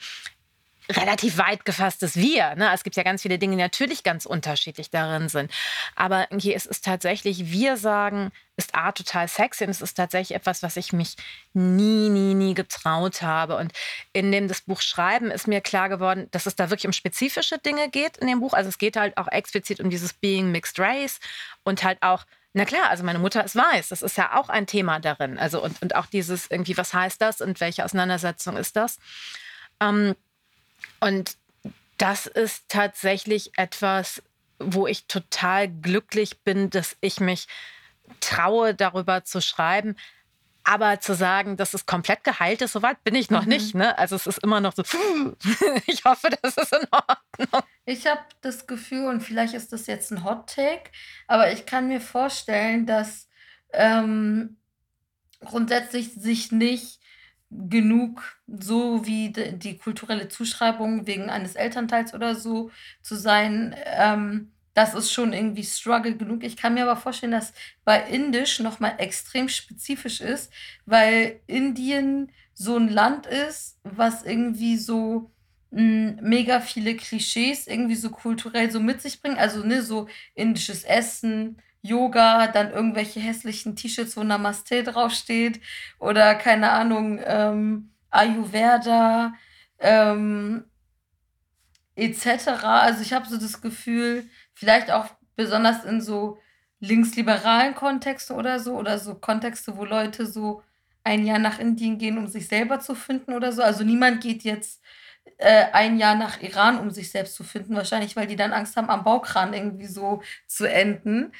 [0.89, 2.55] relativ weit gefasstes Wir.
[2.55, 2.71] Ne?
[2.73, 5.51] Es gibt ja ganz viele Dinge, die natürlich ganz unterschiedlich darin sind.
[5.95, 10.35] Aber hier ist es tatsächlich, wir sagen, ist A total sexy und es ist tatsächlich
[10.35, 11.15] etwas, was ich mich
[11.53, 13.57] nie, nie, nie getraut habe.
[13.57, 13.73] Und
[14.13, 17.57] in dem das Buch Schreiben ist mir klar geworden, dass es da wirklich um spezifische
[17.57, 18.53] Dinge geht in dem Buch.
[18.53, 21.19] Also es geht halt auch explizit um dieses Being Mixed Race
[21.63, 23.89] und halt auch na klar, also meine Mutter ist weiß.
[23.89, 25.37] Das ist ja auch ein Thema darin.
[25.37, 28.97] Also und, und auch dieses irgendwie, was heißt das und welche Auseinandersetzung ist das?
[29.79, 30.15] Ähm,
[30.99, 31.37] und
[31.97, 34.21] das ist tatsächlich etwas,
[34.59, 37.47] wo ich total glücklich bin, dass ich mich
[38.19, 39.95] traue, darüber zu schreiben.
[40.63, 43.49] Aber zu sagen, dass es komplett geheilt ist, soweit bin ich noch mhm.
[43.49, 43.73] nicht.
[43.73, 43.97] Ne?
[43.97, 44.83] Also es ist immer noch so,
[45.87, 47.63] ich hoffe, das ist in Ordnung.
[47.85, 50.91] Ich habe das Gefühl, und vielleicht ist das jetzt ein Hot Take,
[51.27, 53.29] aber ich kann mir vorstellen, dass
[53.71, 54.57] ähm,
[55.39, 56.99] grundsätzlich sich nicht
[57.49, 64.93] genug, so wie die kulturelle Zuschreibung wegen eines Elternteils oder so zu sein, ähm, das
[64.93, 66.43] ist schon irgendwie Struggle genug.
[66.43, 67.51] Ich kann mir aber vorstellen, dass
[67.83, 70.51] bei Indisch nochmal extrem spezifisch ist,
[70.85, 75.31] weil Indien so ein Land ist, was irgendwie so
[75.71, 79.39] hm, mega viele Klischees irgendwie so kulturell so mit sich bringt.
[79.39, 81.57] Also ne, so indisches Essen,
[81.87, 85.61] Yoga, dann irgendwelche hässlichen T-Shirts, wo Namaste draufsteht
[85.99, 89.33] oder keine Ahnung, ähm, Ayurveda
[89.79, 90.65] ähm,
[91.95, 92.47] etc.
[92.63, 96.39] Also ich habe so das Gefühl, Vielleicht auch besonders in so
[96.79, 100.63] linksliberalen Kontexten oder so, oder so Kontexte, wo Leute so
[101.03, 103.61] ein Jahr nach Indien gehen, um sich selber zu finden oder so.
[103.61, 104.81] Also niemand geht jetzt
[105.37, 108.75] äh, ein Jahr nach Iran, um sich selbst zu finden, wahrscheinlich, weil die dann Angst
[108.75, 111.31] haben, am Baukran irgendwie so zu enden.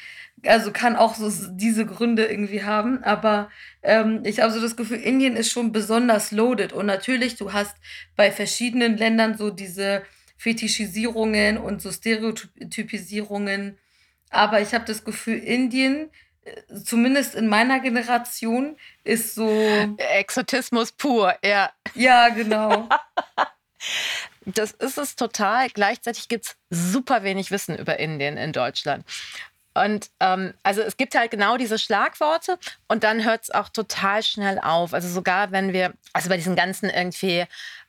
[0.45, 3.03] Also kann auch so diese Gründe irgendwie haben.
[3.03, 3.49] Aber
[3.81, 6.73] ähm, ich habe so das Gefühl, Indien ist schon besonders loaded.
[6.73, 7.75] Und natürlich, du hast
[8.15, 10.03] bei verschiedenen Ländern so diese
[10.37, 13.79] Fetischisierungen und so Stereotypisierungen.
[14.29, 16.11] Aber ich habe das Gefühl, Indien,
[16.43, 19.49] äh, zumindest in meiner Generation, ist so.
[19.97, 21.71] Exotismus pur, ja.
[21.95, 22.87] Ja, genau.
[24.45, 25.69] das ist es total.
[25.69, 29.05] Gleichzeitig gibt es super wenig Wissen über Indien in Deutschland.
[29.73, 34.23] Und ähm, also es gibt halt genau diese Schlagworte und dann hört es auch total
[34.23, 34.93] schnell auf.
[34.93, 37.45] Also sogar wenn wir, also bei diesen ganzen irgendwie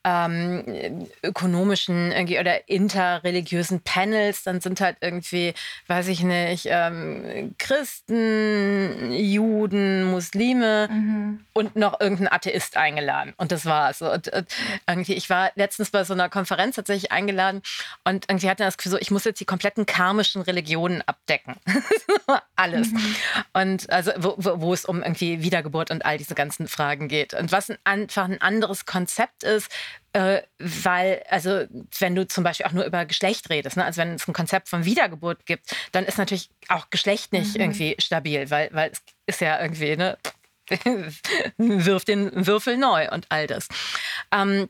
[0.09, 5.55] ähm, ökonomischen oder interreligiösen Panels, dann sind halt irgendwie,
[5.87, 11.41] weiß ich nicht, ähm, Christen, Juden, Muslime mhm.
[11.53, 13.35] und noch irgendein Atheist eingeladen.
[13.37, 14.01] Und das war's.
[14.01, 14.47] Und, und
[14.87, 17.63] irgendwie, ich war letztens bei so einer Konferenz tatsächlich eingeladen
[18.05, 21.57] und irgendwie hatte das Gefühl, so, ich muss jetzt die kompletten karmischen Religionen abdecken.
[22.57, 22.91] Alles.
[22.93, 23.17] Mhm.
[23.53, 27.35] Und also, wo, wo, es um irgendwie Wiedergeburt und all diese ganzen Fragen geht.
[27.35, 29.71] Und was ein, einfach ein anderes Konzept ist,
[30.13, 31.65] äh, weil, also
[31.99, 33.85] wenn du zum Beispiel auch nur über Geschlecht redest, ne?
[33.85, 37.61] also wenn es ein Konzept von Wiedergeburt gibt, dann ist natürlich auch Geschlecht nicht mhm.
[37.61, 40.19] irgendwie stabil, weil, weil es ist ja irgendwie, ne,
[41.57, 43.69] wirf den Würfel neu und all das.
[44.33, 44.69] Ähm,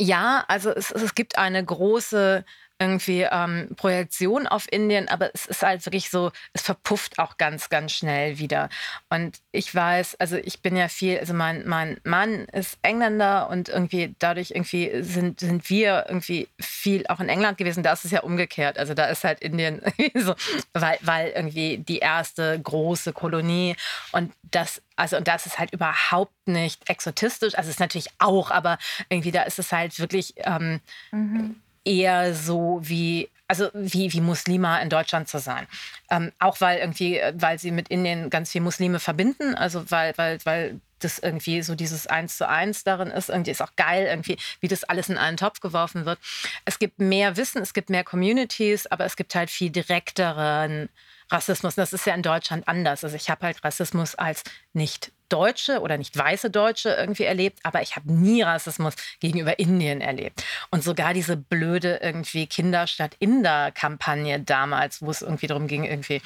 [0.00, 2.44] ja, also es, es gibt eine große
[2.78, 7.68] irgendwie ähm, Projektion auf Indien, aber es ist halt wirklich so, es verpufft auch ganz,
[7.70, 8.68] ganz schnell wieder.
[9.10, 13.68] Und ich weiß, also ich bin ja viel, also mein, mein Mann ist Engländer und
[13.68, 17.82] irgendwie dadurch irgendwie sind, sind wir irgendwie viel auch in England gewesen.
[17.82, 18.78] Da ist es ja umgekehrt.
[18.78, 19.82] Also da ist halt Indien
[20.14, 20.34] so,
[20.72, 23.74] weil, weil irgendwie die erste große Kolonie
[24.12, 27.56] und das also, und das ist halt überhaupt nicht exotistisch.
[27.56, 30.80] Also, es ist natürlich auch, aber irgendwie da ist es halt wirklich ähm,
[31.12, 35.66] mhm eher so wie also wie, wie Muslima in Deutschland zu sein.
[36.10, 40.38] Ähm, auch weil irgendwie, weil sie mit Indien ganz viel Muslime verbinden, also weil, weil,
[40.44, 43.30] weil das irgendwie so dieses Eins zu eins darin ist.
[43.30, 46.18] Irgendwie ist auch geil, irgendwie, wie das alles in einen Topf geworfen wird.
[46.66, 50.90] Es gibt mehr Wissen, es gibt mehr Communities, aber es gibt halt viel direkteren
[51.30, 51.74] Rassismus.
[51.74, 53.04] Das ist ja in Deutschland anders.
[53.04, 57.82] Also ich habe halt Rassismus als nicht Deutsche oder nicht weiße Deutsche irgendwie erlebt, aber
[57.82, 60.42] ich habe nie Rassismus gegenüber Indien erlebt.
[60.70, 66.22] Und sogar diese blöde irgendwie Kinder statt Inder-Kampagne damals, wo es irgendwie darum ging, irgendwie,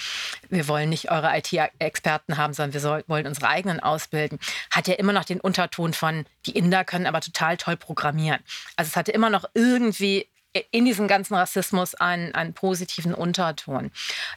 [0.50, 4.38] wir wollen nicht eure IT-Experten haben, sondern wir soll, wollen unsere eigenen ausbilden,
[4.70, 8.40] hat ja immer noch den Unterton von, die Inder können aber total toll programmieren.
[8.76, 10.28] Also es hatte immer noch irgendwie
[10.70, 13.90] in diesem ganzen Rassismus einen, einen positiven Unterton.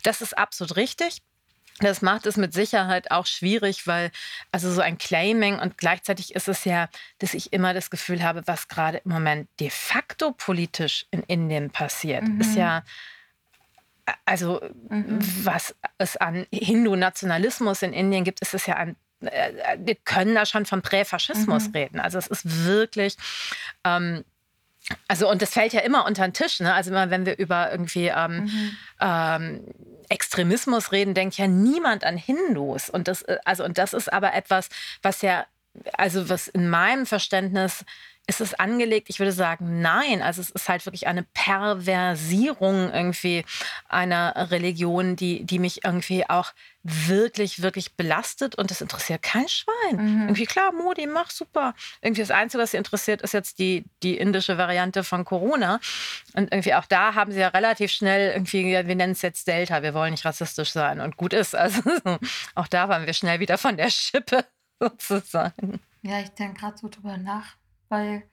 [0.04, 1.22] Das ist absolut richtig.
[1.80, 4.12] Das macht es mit Sicherheit auch schwierig, weil
[4.52, 6.88] also so ein Claiming und gleichzeitig ist es ja,
[7.20, 11.72] dass ich immer das Gefühl habe, was gerade im Moment de facto politisch in Indien
[11.72, 12.40] passiert, mhm.
[12.40, 12.84] ist ja
[14.24, 15.20] also mhm.
[15.44, 20.46] was es an Hindu-Nationalismus in Indien gibt, ist es ja ein äh, wir können da
[20.46, 21.74] schon von Präfaschismus mhm.
[21.74, 22.00] reden.
[22.00, 23.18] Also es ist wirklich
[23.84, 24.24] ähm,
[25.08, 26.60] also und das fällt ja immer unter den Tisch.
[26.60, 26.74] Ne?
[26.74, 28.78] Also immer, wenn wir über irgendwie ähm, mhm.
[29.02, 29.62] ähm,
[30.10, 32.90] Extremismus reden, denkt ja niemand an Hindus.
[32.90, 34.70] Und das, äh, also, und das ist aber etwas,
[35.02, 35.46] was ja,
[35.94, 37.84] also was in meinem Verständnis
[38.28, 39.10] ist es angelegt?
[39.10, 40.22] Ich würde sagen, nein.
[40.22, 43.46] Also es ist halt wirklich eine Perversierung irgendwie
[43.88, 49.96] einer Religion, die, die mich irgendwie auch wirklich, wirklich belastet und das interessiert kein Schwein.
[49.98, 50.22] Mhm.
[50.24, 51.74] Irgendwie klar, Modi, mach super.
[52.02, 55.80] Irgendwie das Einzige, was sie interessiert, ist jetzt die, die indische Variante von Corona.
[56.34, 59.82] Und irgendwie auch da haben sie ja relativ schnell irgendwie, wir nennen es jetzt Delta,
[59.82, 61.56] wir wollen nicht rassistisch sein und gut ist.
[61.56, 61.82] Also
[62.56, 64.46] auch da waren wir schnell wieder von der Schippe
[64.80, 65.80] sozusagen.
[66.04, 67.56] Ja, ich denke gerade so drüber nach
[67.90, 68.24] weil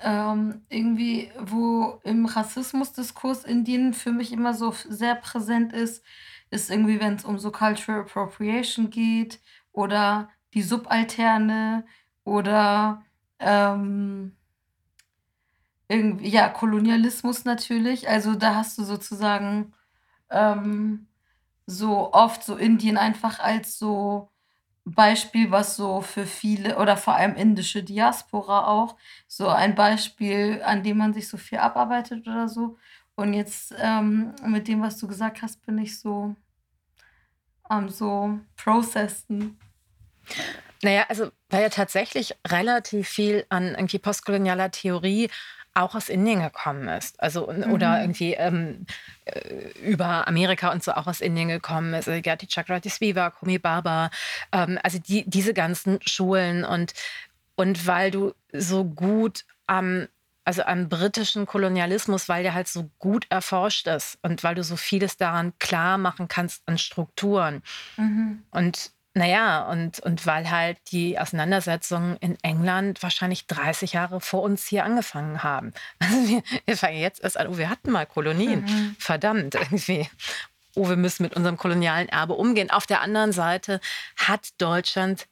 [0.00, 6.04] ähm, irgendwie, wo im Rassismusdiskurs Indien für mich immer so sehr präsent ist,
[6.50, 9.40] ist irgendwie, wenn es um so Cultural Appropriation geht
[9.72, 11.84] oder die Subalterne
[12.24, 13.04] oder
[13.40, 14.36] ähm,
[15.88, 18.08] irgendwie, ja, Kolonialismus natürlich.
[18.08, 19.74] Also da hast du sozusagen
[20.30, 21.08] ähm,
[21.66, 24.30] so oft so Indien einfach als so
[24.84, 30.82] Beispiel, was so für viele oder vor allem indische Diaspora auch, so ein Beispiel, an
[30.82, 32.76] dem man sich so viel abarbeitet oder so.
[33.14, 36.34] Und jetzt ähm, mit dem, was du gesagt hast, bin ich so
[37.62, 39.58] am so processen.
[40.82, 45.30] Naja, also weil ja tatsächlich relativ viel an irgendwie postkolonialer Theorie
[45.74, 47.20] auch aus Indien gekommen ist.
[47.20, 47.72] Also mhm.
[47.72, 48.86] oder irgendwie ähm,
[49.24, 52.08] äh, über Amerika und so auch aus Indien gekommen ist.
[52.08, 54.10] Also Gerti Chakrati Sviva, Kumi Baba,
[54.52, 56.94] ähm, also die, diese ganzen Schulen und,
[57.56, 60.08] und weil du so gut am
[60.46, 64.76] also am britischen Kolonialismus, weil der halt so gut erforscht ist und weil du so
[64.76, 67.62] vieles daran klar machen kannst an Strukturen.
[67.96, 68.42] Mhm.
[68.50, 74.66] Und naja, und, und weil halt die Auseinandersetzungen in England wahrscheinlich 30 Jahre vor uns
[74.66, 75.72] hier angefangen haben.
[76.00, 78.62] Also wir, wir fangen jetzt erst an, oh, wir hatten mal Kolonien.
[78.62, 78.96] Mhm.
[78.98, 80.08] Verdammt, irgendwie.
[80.74, 82.70] Oh, wir müssen mit unserem kolonialen Erbe umgehen.
[82.70, 83.80] Auf der anderen Seite
[84.16, 85.26] hat Deutschland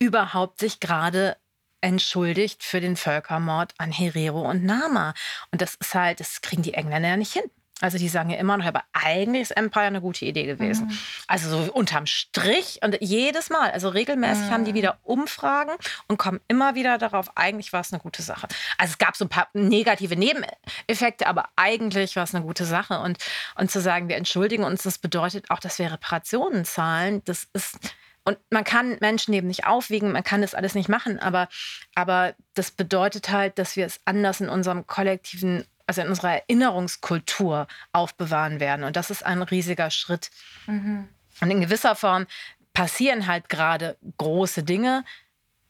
[0.00, 1.36] überhaupt sich gerade
[1.80, 5.14] entschuldigt für den Völkermord an Herero und Nama.
[5.52, 7.44] Und das ist halt, das kriegen die Engländer ja nicht hin.
[7.80, 10.86] Also die sagen ja immer noch, aber eigentlich ist Empire eine gute Idee gewesen.
[10.86, 10.98] Mhm.
[11.26, 14.50] Also so unterm Strich und jedes Mal, also regelmäßig mhm.
[14.50, 14.76] haben die mhm.
[14.76, 15.72] wieder Umfragen
[16.06, 18.48] und kommen immer wieder darauf, eigentlich war es eine gute Sache.
[18.78, 23.00] Also es gab so ein paar negative Nebeneffekte, aber eigentlich war es eine gute Sache.
[23.00, 23.18] Und,
[23.56, 27.78] und zu sagen, wir entschuldigen uns, das bedeutet auch, dass wir Reparationen zahlen, das ist...
[28.22, 31.48] Und man kann Menschen eben nicht aufwiegen, man kann das alles nicht machen, aber,
[31.94, 37.66] aber das bedeutet halt, dass wir es anders in unserem kollektiven also in unserer Erinnerungskultur
[37.92, 38.84] aufbewahren werden.
[38.84, 40.30] Und das ist ein riesiger Schritt.
[40.68, 41.08] Mhm.
[41.40, 42.28] Und in gewisser Form
[42.72, 45.04] passieren halt gerade große Dinge,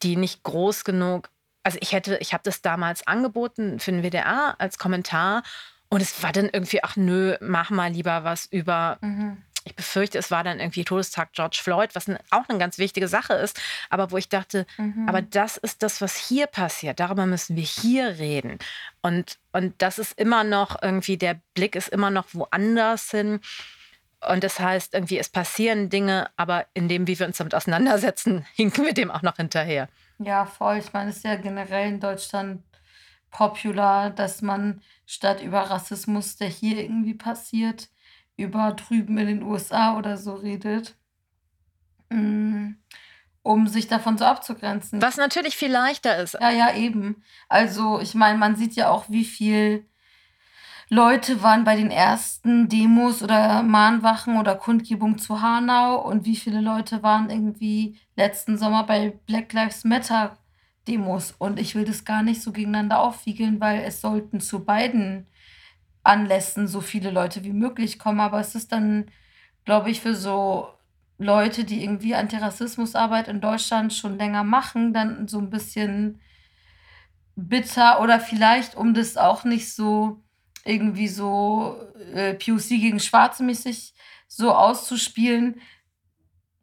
[0.02, 1.30] die nicht groß genug.
[1.62, 5.42] Also ich hätte, ich habe das damals angeboten für den WDR als Kommentar
[5.88, 10.18] und es war dann irgendwie, ach nö, mach mal lieber was über mhm ich befürchte,
[10.18, 14.10] es war dann irgendwie Todestag George Floyd, was auch eine ganz wichtige Sache ist, aber
[14.10, 15.08] wo ich dachte, mhm.
[15.08, 18.58] aber das ist das, was hier passiert, darüber müssen wir hier reden.
[19.02, 23.40] Und, und das ist immer noch irgendwie, der Blick ist immer noch woanders hin.
[24.28, 28.46] Und das heißt, irgendwie, es passieren Dinge, aber in dem, wie wir uns damit auseinandersetzen,
[28.54, 29.88] hinken wir dem auch noch hinterher.
[30.18, 30.78] Ja, voll.
[30.78, 32.62] Ich meine, es ist ja generell in Deutschland
[33.30, 37.88] popular, dass man statt über Rassismus, der hier irgendwie passiert,
[38.36, 40.96] über drüben in den USA oder so redet,
[42.10, 42.72] mm,
[43.42, 45.00] um sich davon so abzugrenzen.
[45.02, 46.34] Was natürlich viel leichter ist.
[46.34, 47.22] Ja, ja, eben.
[47.48, 49.86] Also ich meine, man sieht ja auch, wie viel
[50.92, 56.60] Leute waren bei den ersten Demos oder Mahnwachen oder Kundgebungen zu Hanau und wie viele
[56.60, 60.36] Leute waren irgendwie letzten Sommer bei Black Lives Matter
[60.88, 61.32] Demos.
[61.38, 65.28] Und ich will das gar nicht so gegeneinander aufwiegeln, weil es sollten zu beiden
[66.02, 68.20] Anlässen so viele Leute wie möglich kommen.
[68.20, 69.10] Aber es ist dann,
[69.64, 70.68] glaube ich, für so
[71.18, 76.20] Leute, die irgendwie Antirassismusarbeit in Deutschland schon länger machen, dann so ein bisschen
[77.36, 80.22] bitter oder vielleicht, um das auch nicht so
[80.64, 81.76] irgendwie so
[82.14, 83.94] äh, POC gegen Schwarze mäßig
[84.28, 85.60] so auszuspielen.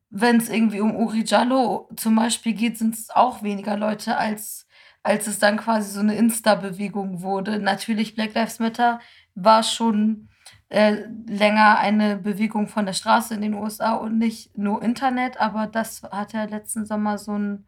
[0.09, 4.67] Wenn es irgendwie um Uri Jallo zum Beispiel geht, sind es auch weniger Leute, als,
[5.03, 7.59] als es dann quasi so eine Insta-Bewegung wurde.
[7.59, 8.99] Natürlich Black Lives Matter
[9.37, 10.27] war schon
[10.69, 15.67] äh, länger eine Bewegung von der Straße in den USA und nicht nur Internet, aber
[15.67, 17.65] das hat ja letzten Sommer so ein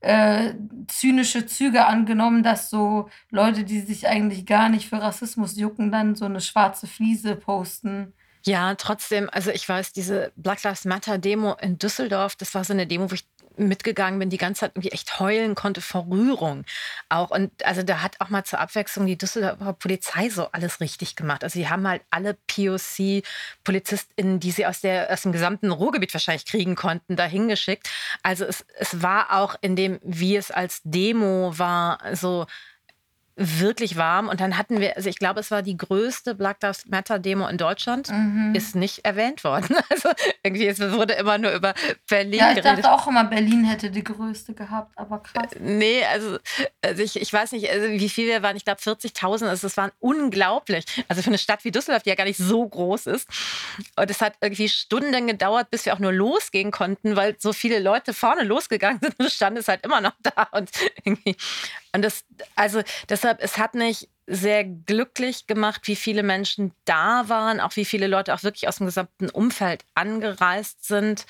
[0.00, 0.54] äh,
[0.86, 6.14] zynische Züge angenommen, dass so Leute, die sich eigentlich gar nicht für Rassismus jucken, dann
[6.14, 8.12] so eine schwarze Fliese posten.
[8.46, 12.74] Ja, trotzdem, also ich weiß, diese Black Lives Matter Demo in Düsseldorf, das war so
[12.74, 13.24] eine Demo, wo ich
[13.56, 16.64] mitgegangen bin, die ganze Zeit irgendwie echt heulen konnte vor Rührung
[17.08, 17.30] auch.
[17.30, 21.44] Und also da hat auch mal zur Abwechslung die Düsseldorfer Polizei so alles richtig gemacht.
[21.44, 26.46] Also die haben halt alle POC-PolizistInnen, die sie aus, der, aus dem gesamten Ruhrgebiet wahrscheinlich
[26.46, 27.88] kriegen konnten, dahin geschickt.
[28.22, 32.46] Also es, es war auch in dem, wie es als Demo war, so
[33.36, 34.28] wirklich warm.
[34.28, 37.46] Und dann hatten wir, also ich glaube, es war die größte Black Lives Matter Demo
[37.48, 38.54] in Deutschland, mhm.
[38.54, 39.76] ist nicht erwähnt worden.
[39.90, 40.08] Also
[40.42, 41.74] irgendwie, es wurde immer nur über
[42.08, 42.84] Berlin ja, ich geredet.
[42.84, 45.52] dachte auch immer, Berlin hätte die größte gehabt, aber krass.
[45.52, 46.38] Äh, nee, also,
[46.82, 48.56] also ich, ich weiß nicht, also wie viele wir waren.
[48.56, 49.46] Ich glaube 40.000.
[49.46, 50.84] Also es waren unglaublich.
[51.08, 53.28] Also für eine Stadt wie Düsseldorf, die ja gar nicht so groß ist.
[53.96, 57.78] Und es hat irgendwie Stunden gedauert, bis wir auch nur losgehen konnten, weil so viele
[57.78, 60.48] Leute vorne losgegangen sind und stand es halt immer noch da.
[60.52, 60.70] Und
[61.04, 61.36] irgendwie,
[61.94, 62.24] und das,
[62.56, 67.84] also deshalb, es hat mich sehr glücklich gemacht, wie viele Menschen da waren, auch wie
[67.84, 71.24] viele Leute auch wirklich aus dem gesamten Umfeld angereist sind.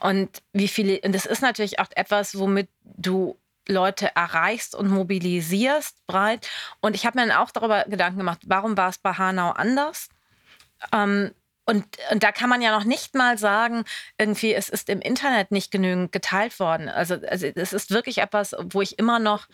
[0.00, 3.38] Und wie viele, und das ist natürlich auch etwas, womit du
[3.68, 6.48] Leute erreichst und mobilisierst breit.
[6.80, 10.08] Und ich habe mir dann auch darüber Gedanken gemacht, warum war es bei Hanau anders?
[10.92, 11.32] Ähm,
[11.68, 13.84] und, und da kann man ja noch nicht mal sagen,
[14.16, 16.88] irgendwie, es ist im Internet nicht genügend geteilt worden.
[16.88, 19.48] Also, also es ist wirklich etwas, wo ich immer noch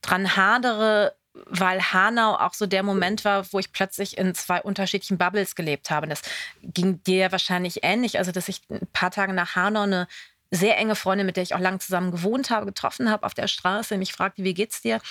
[0.00, 5.18] dran hadere, weil Hanau auch so der Moment war, wo ich plötzlich in zwei unterschiedlichen
[5.18, 6.08] Bubbles gelebt habe.
[6.08, 6.22] Das
[6.62, 8.16] ging dir wahrscheinlich ähnlich.
[8.16, 10.08] Also, dass ich ein paar Tage nach Hanau eine
[10.50, 13.46] sehr enge Freundin, mit der ich auch lange zusammen gewohnt habe, getroffen habe auf der
[13.46, 15.02] Straße, mich fragte, wie geht's dir?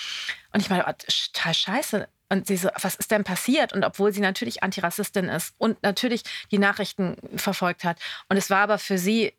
[0.52, 0.92] Und ich meine, oh,
[1.32, 2.08] total scheiße.
[2.28, 3.72] Und sie so, was ist denn passiert?
[3.72, 7.98] Und obwohl sie natürlich Antirassistin ist und natürlich die Nachrichten verfolgt hat.
[8.28, 9.32] Und es war aber für sie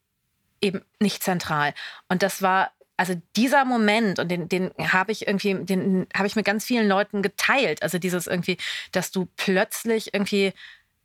[0.62, 1.74] eben nicht zentral.
[2.08, 6.36] Und das war also dieser Moment, und den, den habe ich irgendwie, den habe ich
[6.36, 7.82] mit ganz vielen Leuten geteilt.
[7.82, 8.58] Also dieses irgendwie,
[8.92, 10.54] dass du plötzlich irgendwie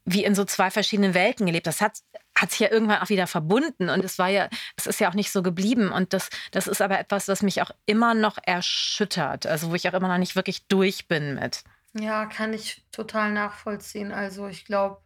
[0.04, 1.80] wie in so zwei verschiedenen Welten gelebt hast.
[1.80, 1.98] Das hat,
[2.36, 5.14] hat sich ja irgendwann auch wieder verbunden und es war ja, es ist ja auch
[5.14, 5.92] nicht so geblieben.
[5.92, 9.46] Und das, das ist aber etwas, was mich auch immer noch erschüttert.
[9.46, 11.62] Also wo ich auch immer noch nicht wirklich durch bin mit.
[11.96, 14.12] Ja, kann ich total nachvollziehen.
[14.12, 15.00] Also ich glaube,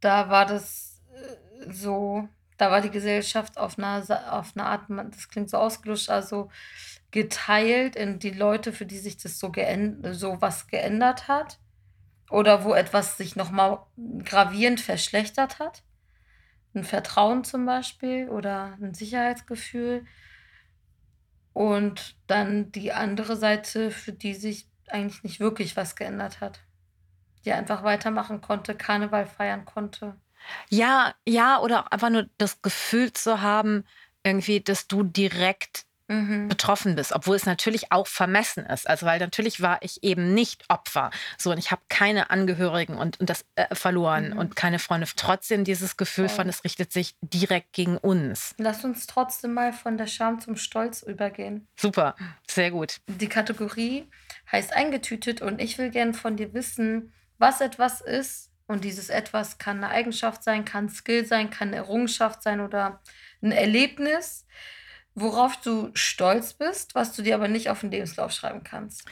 [0.00, 2.28] da war das äh, so,
[2.58, 6.50] da war die Gesellschaft auf einer, auf eine Art, das klingt so ausgelutscht, also
[7.10, 9.52] geteilt in die Leute, für die sich das so,
[10.12, 11.58] so was geändert hat
[12.30, 13.80] oder wo etwas sich nochmal
[14.24, 15.84] gravierend verschlechtert hat.
[16.74, 20.06] Ein Vertrauen zum Beispiel oder ein Sicherheitsgefühl.
[21.52, 26.60] Und dann die andere Seite, für die sich eigentlich nicht wirklich was geändert hat.
[27.44, 30.16] Die einfach weitermachen konnte, Karneval feiern konnte.
[30.68, 33.84] Ja, ja, oder einfach nur das Gefühl zu haben,
[34.22, 36.48] irgendwie, dass du direkt mhm.
[36.48, 38.88] betroffen bist, obwohl es natürlich auch vermessen ist.
[38.88, 41.10] Also weil natürlich war ich eben nicht Opfer.
[41.38, 44.38] So und ich habe keine Angehörigen und, und das äh, verloren mhm.
[44.38, 45.06] und keine Freunde.
[45.16, 46.28] Trotzdem dieses Gefühl oh.
[46.28, 48.54] von, es richtet sich direkt gegen uns.
[48.58, 51.66] Lass uns trotzdem mal von der Scham zum Stolz übergehen.
[51.76, 52.14] Super,
[52.46, 53.00] sehr gut.
[53.06, 54.08] Die Kategorie
[54.52, 58.50] heißt eingetütet und ich will gerne von dir wissen, was etwas ist.
[58.66, 63.00] Und dieses etwas kann eine Eigenschaft sein, kann Skill sein, kann eine Errungenschaft sein oder
[63.42, 64.46] ein Erlebnis
[65.14, 69.04] worauf du stolz bist, was du dir aber nicht auf den Lebenslauf schreiben kannst.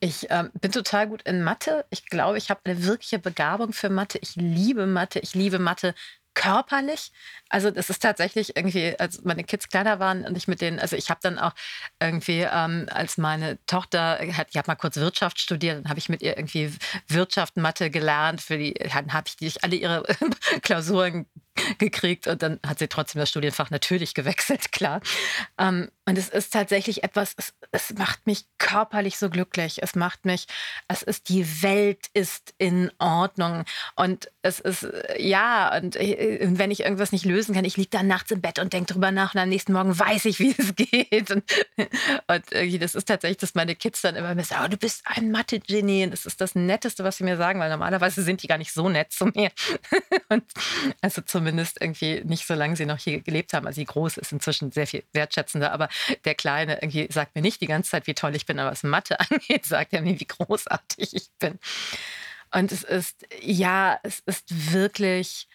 [0.00, 1.84] Ich ähm, bin total gut in Mathe.
[1.90, 4.18] Ich glaube, ich habe eine wirkliche Begabung für Mathe.
[4.18, 5.18] Ich liebe Mathe.
[5.20, 5.94] Ich liebe Mathe
[6.38, 7.10] körperlich.
[7.48, 10.94] Also das ist tatsächlich irgendwie, als meine Kids kleiner waren und ich mit denen, also
[10.94, 11.52] ich habe dann auch
[12.00, 16.08] irgendwie, ähm, als meine Tochter, hat, ich habe mal kurz Wirtschaft studiert, dann habe ich
[16.08, 16.72] mit ihr irgendwie
[17.08, 18.40] Wirtschaft, Mathe gelernt.
[18.40, 20.04] Für die, dann habe ich die, alle ihre
[20.62, 21.26] Klausuren
[21.78, 25.00] gekriegt und dann hat sie trotzdem das Studienfach natürlich gewechselt, klar.
[25.58, 29.82] Ähm, und es ist tatsächlich etwas, es, es macht mich körperlich so glücklich.
[29.82, 30.46] Es macht mich,
[30.88, 33.64] es ist, die Welt ist in Ordnung.
[33.96, 34.86] Und es ist,
[35.18, 35.96] ja, und
[36.28, 38.92] äh, wenn ich irgendwas nicht lösen kann, ich liege da nachts im Bett und denke
[38.92, 41.30] drüber nach und am nächsten Morgen weiß ich, wie es geht.
[41.30, 41.44] Und,
[42.26, 45.02] und irgendwie, das ist tatsächlich, dass meine Kids dann immer mir sagen, oh, du bist
[45.04, 46.04] ein Mathe-Genie.
[46.04, 48.72] Und das ist das Netteste, was sie mir sagen, weil normalerweise sind die gar nicht
[48.72, 49.50] so nett zu mir.
[50.28, 50.44] und
[51.00, 53.66] also zumindest irgendwie nicht, solange sie noch hier gelebt haben.
[53.66, 55.88] Also die Große ist inzwischen sehr viel wertschätzender, aber
[56.24, 58.82] der Kleine irgendwie sagt mir nicht die ganze Zeit, wie toll ich bin, aber was
[58.82, 61.58] Mathe angeht, sagt er mir, wie großartig ich bin.
[62.50, 65.48] Und es ist, ja, es ist wirklich,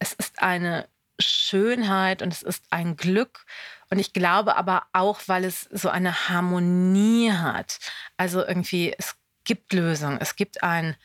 [0.00, 0.88] es ist eine
[1.20, 3.44] Schönheit und es ist ein Glück.
[3.90, 7.78] Und ich glaube aber auch, weil es so eine Harmonie hat.
[8.16, 10.96] Also irgendwie, es gibt Lösungen, es gibt ein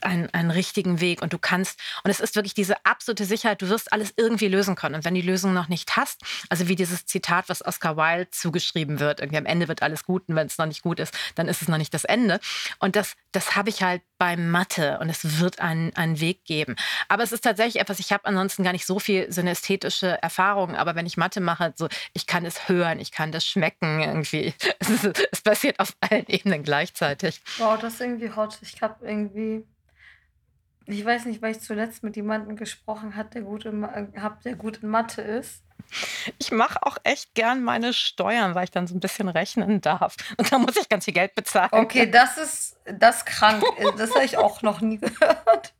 [0.00, 3.68] einen, einen richtigen Weg und du kannst, und es ist wirklich diese absolute Sicherheit, du
[3.68, 4.96] wirst alles irgendwie lösen können.
[4.96, 9.00] Und wenn die Lösung noch nicht hast, also wie dieses Zitat, was Oscar Wilde zugeschrieben
[9.00, 11.48] wird, irgendwie am Ende wird alles gut und wenn es noch nicht gut ist, dann
[11.48, 12.40] ist es noch nicht das Ende.
[12.78, 16.76] Und das, das habe ich halt bei Mathe und es wird einen, einen Weg geben.
[17.08, 20.94] Aber es ist tatsächlich etwas, ich habe ansonsten gar nicht so viel synästhetische Erfahrungen, aber
[20.94, 24.54] wenn ich Mathe mache, so, ich kann es hören, ich kann das schmecken irgendwie.
[24.78, 27.40] Es, ist, es passiert auf allen Ebenen gleichzeitig.
[27.58, 28.58] Wow, das ist irgendwie hot.
[28.62, 29.64] Ich habe irgendwie
[30.86, 34.82] ich weiß nicht, weil ich zuletzt mit jemandem gesprochen habe, der in, hab, der gut
[34.82, 35.65] in Mathe ist.
[36.38, 40.16] Ich mache auch echt gern meine Steuern, weil ich dann so ein bisschen rechnen darf.
[40.36, 41.70] Und da muss ich ganz viel Geld bezahlen.
[41.72, 43.62] Okay, das ist das krank.
[43.96, 45.74] Das habe ich auch noch nie gehört.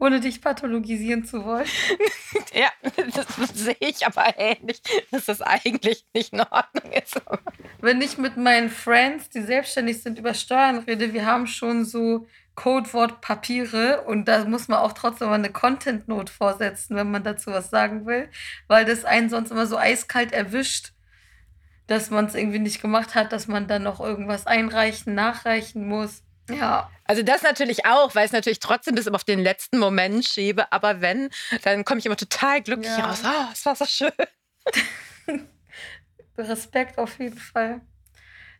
[0.00, 1.66] Ohne dich pathologisieren zu wollen.
[2.52, 2.68] ja,
[3.14, 7.20] das sehe ich aber ähnlich, dass das eigentlich nicht in Ordnung ist.
[7.80, 12.26] Wenn ich mit meinen Friends, die selbstständig sind, über Steuern rede, wir haben schon so
[12.54, 17.50] Codewort Papiere und da muss man auch trotzdem mal eine Content-Note vorsetzen, wenn man dazu
[17.50, 18.28] was sagen will,
[18.68, 20.92] weil das einen sonst immer so eiskalt erwischt,
[21.86, 26.22] dass man es irgendwie nicht gemacht hat, dass man dann noch irgendwas einreichen, nachreichen muss.
[26.48, 26.90] Ja.
[27.04, 31.00] Also das natürlich auch, weil es natürlich trotzdem bis auf den letzten Moment schiebe, aber
[31.00, 31.30] wenn,
[31.62, 33.06] dann komme ich immer total glücklich ja.
[33.06, 33.20] raus.
[33.24, 34.12] Ah, oh, es war so schön.
[36.38, 37.80] Respekt auf jeden Fall.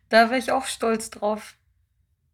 [0.09, 1.55] Da wäre ich auch stolz drauf.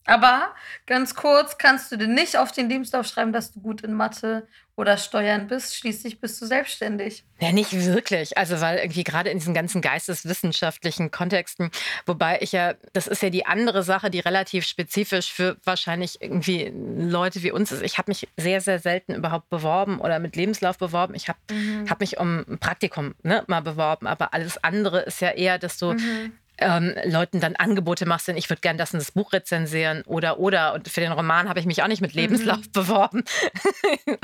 [0.06, 0.54] Aber
[0.88, 4.48] ganz kurz, kannst du denn nicht auf den Lebenslauf schreiben, dass du gut in Mathe
[4.76, 5.76] oder Steuern bist?
[5.76, 7.24] Schließlich bist du selbstständig.
[7.40, 8.36] Ja, nicht wirklich.
[8.36, 11.70] Also, weil irgendwie gerade in diesen ganzen geisteswissenschaftlichen Kontexten,
[12.08, 16.73] wobei ich ja, das ist ja die andere Sache, die relativ spezifisch für wahrscheinlich irgendwie
[16.73, 17.84] Leute wie uns ist.
[17.84, 21.13] Ich habe mich sehr, sehr selten überhaupt beworben oder mit Lebenslauf beworben.
[21.13, 21.88] Ich habe mhm.
[21.88, 25.78] hab mich um ein Praktikum ne, mal beworben, aber alles andere ist ja eher, dass
[25.78, 29.34] du mhm ähm, Leuten dann Angebote machst, denn ich würde gern das in das Buch
[29.34, 30.74] rezensieren oder oder.
[30.74, 32.72] Und für den Roman habe ich mich auch nicht mit Lebenslauf mhm.
[32.74, 33.24] beworben.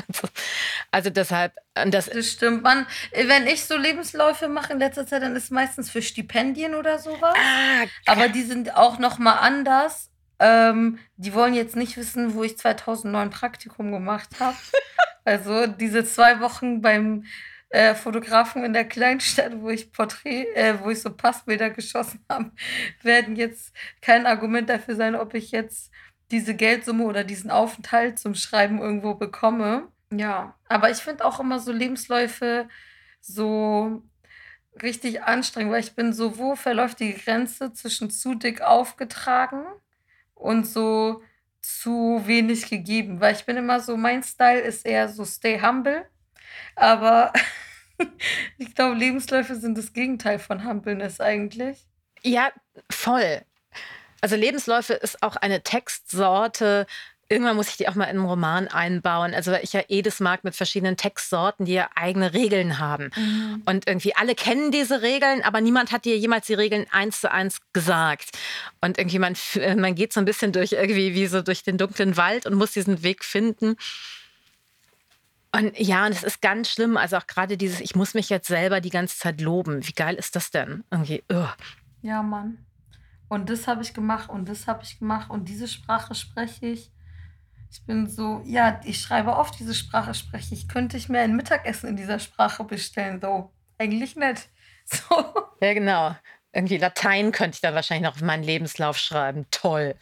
[0.07, 0.27] also,
[0.91, 1.53] also, deshalb.
[1.73, 2.63] Das, das stimmt.
[2.63, 6.75] Man, wenn ich so Lebensläufe mache in letzter Zeit, dann ist es meistens für Stipendien
[6.75, 7.35] oder sowas.
[7.35, 10.09] Ah, Aber die sind auch noch mal anders.
[10.39, 14.57] Ähm, die wollen jetzt nicht wissen, wo ich 2009 Praktikum gemacht habe.
[15.25, 17.25] also diese zwei Wochen beim
[17.69, 22.51] äh, Fotografen in der Kleinstadt, wo ich Porträt, äh, wo ich so Passbilder geschossen habe,
[23.01, 25.91] werden jetzt kein Argument dafür sein, ob ich jetzt
[26.31, 29.87] diese Geldsumme oder diesen Aufenthalt zum Schreiben irgendwo bekomme.
[30.11, 32.67] Ja, aber ich finde auch immer so Lebensläufe
[33.21, 34.03] so
[34.81, 39.65] richtig anstrengend, weil ich bin so, wo verläuft die Grenze zwischen zu dick aufgetragen
[40.35, 41.21] und so
[41.61, 46.05] zu wenig gegeben, weil ich bin immer so, mein Style ist eher so stay humble
[46.75, 47.33] aber
[48.57, 51.85] ich glaube, Lebensläufe sind das Gegenteil von Humbleness eigentlich.
[52.23, 52.51] Ja,
[52.89, 53.41] voll.
[54.21, 56.87] Also Lebensläufe ist auch eine Textsorte.
[57.29, 59.33] Irgendwann muss ich die auch mal in einen Roman einbauen.
[59.33, 63.11] Also weil ich ja eh das mag mit verschiedenen Textsorten, die ja eigene Regeln haben.
[63.15, 63.63] Mhm.
[63.65, 67.31] Und irgendwie alle kennen diese Regeln, aber niemand hat dir jemals die Regeln eins zu
[67.31, 68.29] eins gesagt.
[68.81, 69.35] Und irgendwie man,
[69.77, 72.71] man geht so ein bisschen durch irgendwie wie so durch den dunklen Wald und muss
[72.71, 73.75] diesen Weg finden.
[75.51, 76.97] Und ja, und es ist ganz schlimm.
[76.97, 79.87] Also auch gerade dieses, ich muss mich jetzt selber die ganze Zeit loben.
[79.87, 80.83] Wie geil ist das denn?
[80.91, 81.53] Irgendwie, ugh.
[82.01, 82.65] Ja, Mann.
[83.29, 86.91] Und das habe ich gemacht und das habe ich gemacht und diese Sprache spreche ich.
[87.69, 90.69] Ich bin so, ja, ich schreibe oft diese Sprache spreche ich.
[90.69, 93.19] Könnte ich mir ein Mittagessen in dieser Sprache bestellen?
[93.21, 94.49] So, eigentlich nicht.
[94.89, 95.03] So.
[95.59, 96.15] Ja, genau.
[96.57, 99.45] Irgendwie Latein könnte ich dann wahrscheinlich noch auf meinen Lebenslauf schreiben.
[99.51, 99.93] Toll.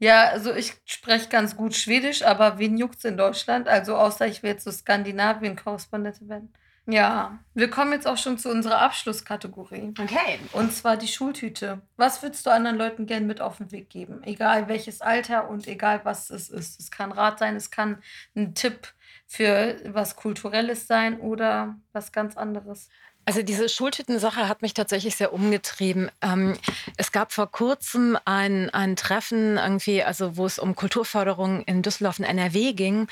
[0.00, 3.68] Ja, also ich spreche ganz gut Schwedisch, aber wen juckt's in Deutschland?
[3.68, 6.52] Also außer ich will jetzt so Skandinavien-Korrespondentin werden.
[6.86, 9.94] Ja, wir kommen jetzt auch schon zu unserer Abschlusskategorie.
[10.00, 10.40] Okay.
[10.52, 11.80] Und zwar die Schultüte.
[11.96, 14.24] Was würdest du anderen Leuten gerne mit auf den Weg geben?
[14.24, 16.80] Egal welches Alter und egal was es ist.
[16.80, 18.02] Es kann Rat sein, es kann
[18.34, 18.88] ein Tipp
[19.28, 22.88] für was Kulturelles sein oder was ganz anderes.
[23.30, 26.10] Also diese Schultüten-Sache hat mich tatsächlich sehr umgetrieben.
[26.20, 26.56] Ähm,
[26.96, 32.18] es gab vor kurzem ein, ein Treffen irgendwie, also wo es um Kulturförderung in Düsseldorf
[32.18, 33.06] in NRW ging.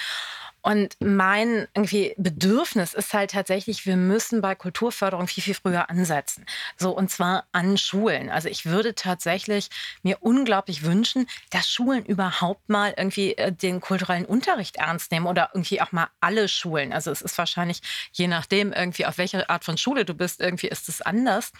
[0.68, 6.44] Und mein irgendwie Bedürfnis ist halt tatsächlich, wir müssen bei Kulturförderung viel, viel früher ansetzen.
[6.76, 8.28] So, und zwar an Schulen.
[8.28, 9.70] Also ich würde tatsächlich
[10.02, 15.52] mir unglaublich wünschen, dass Schulen überhaupt mal irgendwie äh, den kulturellen Unterricht ernst nehmen oder
[15.54, 16.92] irgendwie auch mal alle Schulen.
[16.92, 17.80] Also es ist wahrscheinlich,
[18.12, 21.50] je nachdem irgendwie, auf welche Art von Schule du bist, irgendwie ist es anders.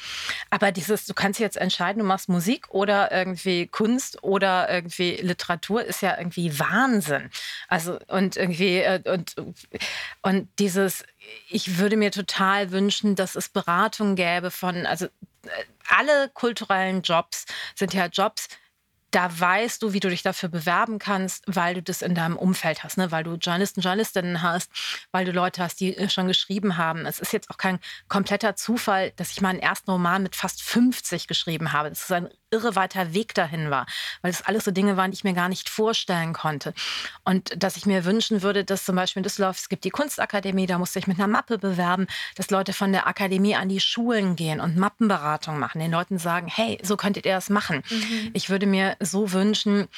[0.50, 5.82] Aber dieses, du kannst jetzt entscheiden, du machst Musik oder irgendwie Kunst oder irgendwie Literatur,
[5.82, 7.30] ist ja irgendwie Wahnsinn.
[7.68, 9.34] Also, und irgendwie äh, und,
[10.22, 11.04] und dieses,
[11.48, 15.10] ich würde mir total wünschen, dass es Beratung gäbe von, also äh,
[15.88, 18.48] alle kulturellen Jobs sind ja Jobs,
[19.10, 22.84] da weißt du, wie du dich dafür bewerben kannst, weil du das in deinem Umfeld
[22.84, 23.10] hast, ne?
[23.10, 24.70] weil du Journalisten, Journalistinnen hast,
[25.12, 27.06] weil du Leute hast, die äh, schon geschrieben haben.
[27.06, 27.78] Es ist jetzt auch kein
[28.08, 31.88] kompletter Zufall, dass ich meinen ersten Roman mit fast 50 geschrieben habe.
[31.88, 33.86] Das ist ein irre weiter Weg dahin war,
[34.22, 36.74] weil das alles so Dinge waren, die ich mir gar nicht vorstellen konnte.
[37.24, 40.66] Und dass ich mir wünschen würde, dass zum Beispiel in Düsseldorf, es gibt die Kunstakademie,
[40.66, 44.36] da musste ich mit einer Mappe bewerben, dass Leute von der Akademie an die Schulen
[44.36, 47.82] gehen und Mappenberatung machen, den Leuten sagen, hey, so könntet ihr das machen.
[47.90, 48.30] Mhm.
[48.32, 49.88] Ich würde mir so wünschen,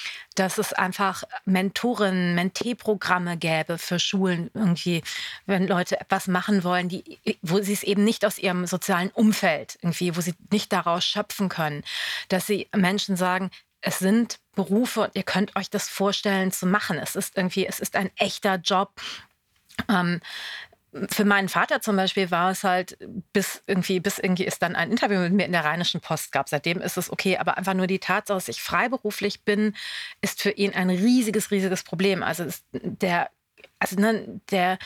[0.41, 5.03] dass es einfach Mentorinnen, Mentee-Programme gäbe für Schulen irgendwie,
[5.47, 9.79] wenn Leute etwas machen wollen, die, wo sie es eben nicht aus ihrem sozialen Umfeld
[9.83, 11.85] irgendwie, wo sie nicht daraus schöpfen können.
[12.29, 13.51] Dass dass sie Menschen sagen,
[13.83, 16.97] es sind Berufe und ihr könnt euch das vorstellen zu machen.
[16.99, 18.93] Es ist irgendwie, es ist ein echter Job.
[19.91, 20.23] Ähm,
[21.09, 22.99] für meinen Vater zum Beispiel war es halt,
[23.33, 26.49] bis irgendwie, bis irgendwie es dann ein Interview mit mir in der Rheinischen Post gab.
[26.49, 29.75] Seitdem ist es okay, aber einfach nur die Tatsache, dass ich freiberuflich bin,
[30.21, 32.23] ist für ihn ein riesiges, riesiges Problem.
[32.23, 33.31] Also der,
[33.79, 34.79] also ne, der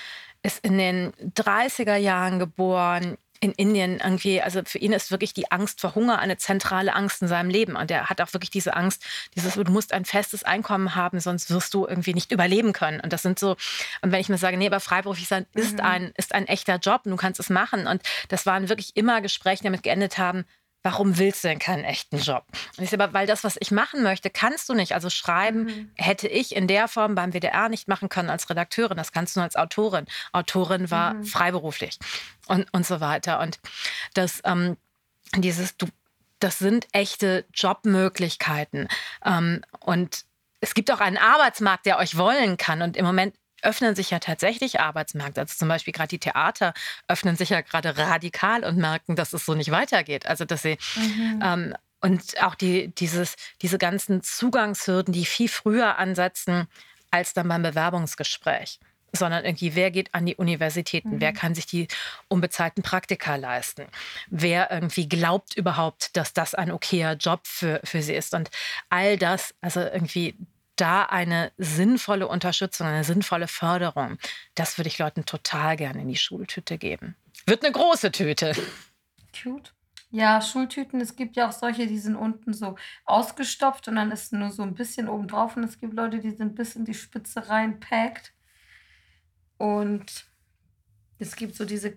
[0.43, 5.51] ist in den 30er Jahren geboren, in Indien irgendwie, also für ihn ist wirklich die
[5.51, 7.77] Angst vor Hunger eine zentrale Angst in seinem Leben.
[7.77, 9.05] Und er hat auch wirklich diese Angst,
[9.35, 13.01] dieses, du musst ein festes Einkommen haben, sonst wirst du irgendwie nicht überleben können.
[13.01, 13.57] Und das sind so,
[14.03, 15.81] und wenn ich mir sage, nee, aber freiberuflich sein ist, mhm.
[15.81, 17.87] ein, ist ein echter Job und du kannst es machen.
[17.87, 20.45] Und das waren wirklich immer Gespräche, die damit geendet haben,
[20.85, 22.45] warum willst du denn keinen echten Job?
[22.77, 24.93] Und ich sage, weil das, was ich machen möchte, kannst du nicht.
[24.93, 25.91] Also schreiben mhm.
[25.97, 28.97] hätte ich in der Form beim WDR nicht machen können als Redakteurin.
[28.97, 30.05] Das kannst du nur als Autorin.
[30.33, 31.25] Autorin war mhm.
[31.25, 31.99] freiberuflich
[32.47, 33.41] und, und so weiter.
[33.41, 33.59] Und
[34.13, 34.77] das, ähm,
[35.37, 35.87] dieses, du,
[36.39, 38.89] das sind echte Jobmöglichkeiten.
[39.25, 40.27] Ähm, und
[40.61, 42.83] es gibt auch einen Arbeitsmarkt, der euch wollen kann.
[42.83, 45.41] Und im Moment öffnen sich ja tatsächlich Arbeitsmärkte.
[45.41, 46.75] Also zum Beispiel gerade die Theater
[47.09, 50.27] öffnen sich ja gerade radikal und merken, dass es so nicht weitergeht.
[50.27, 51.41] Also dass sie mhm.
[51.43, 56.69] ähm, und auch die, dieses, diese ganzen Zugangshürden, die viel früher ansetzen
[57.11, 58.79] als dann beim Bewerbungsgespräch
[59.17, 61.21] sondern irgendwie, wer geht an die Universitäten, mhm.
[61.21, 61.89] wer kann sich die
[62.29, 63.87] unbezahlten Praktika leisten,
[64.29, 68.35] wer irgendwie glaubt überhaupt, dass das ein okayer Job für, für sie ist.
[68.35, 68.51] Und
[68.89, 70.35] all das, also irgendwie
[70.77, 74.19] da eine sinnvolle Unterstützung, eine sinnvolle Förderung,
[74.55, 77.17] das würde ich Leuten total gerne in die Schultüte geben.
[77.47, 78.53] Wird eine große Tüte.
[79.33, 79.73] Cute.
[80.11, 84.33] Ja, Schultüten, es gibt ja auch solche, die sind unten so ausgestopft und dann ist
[84.33, 86.95] nur so ein bisschen oben drauf und es gibt Leute, die sind bis in die
[86.95, 88.33] Spitze reinpackt.
[89.59, 90.27] Und
[91.25, 91.95] es gibt so diese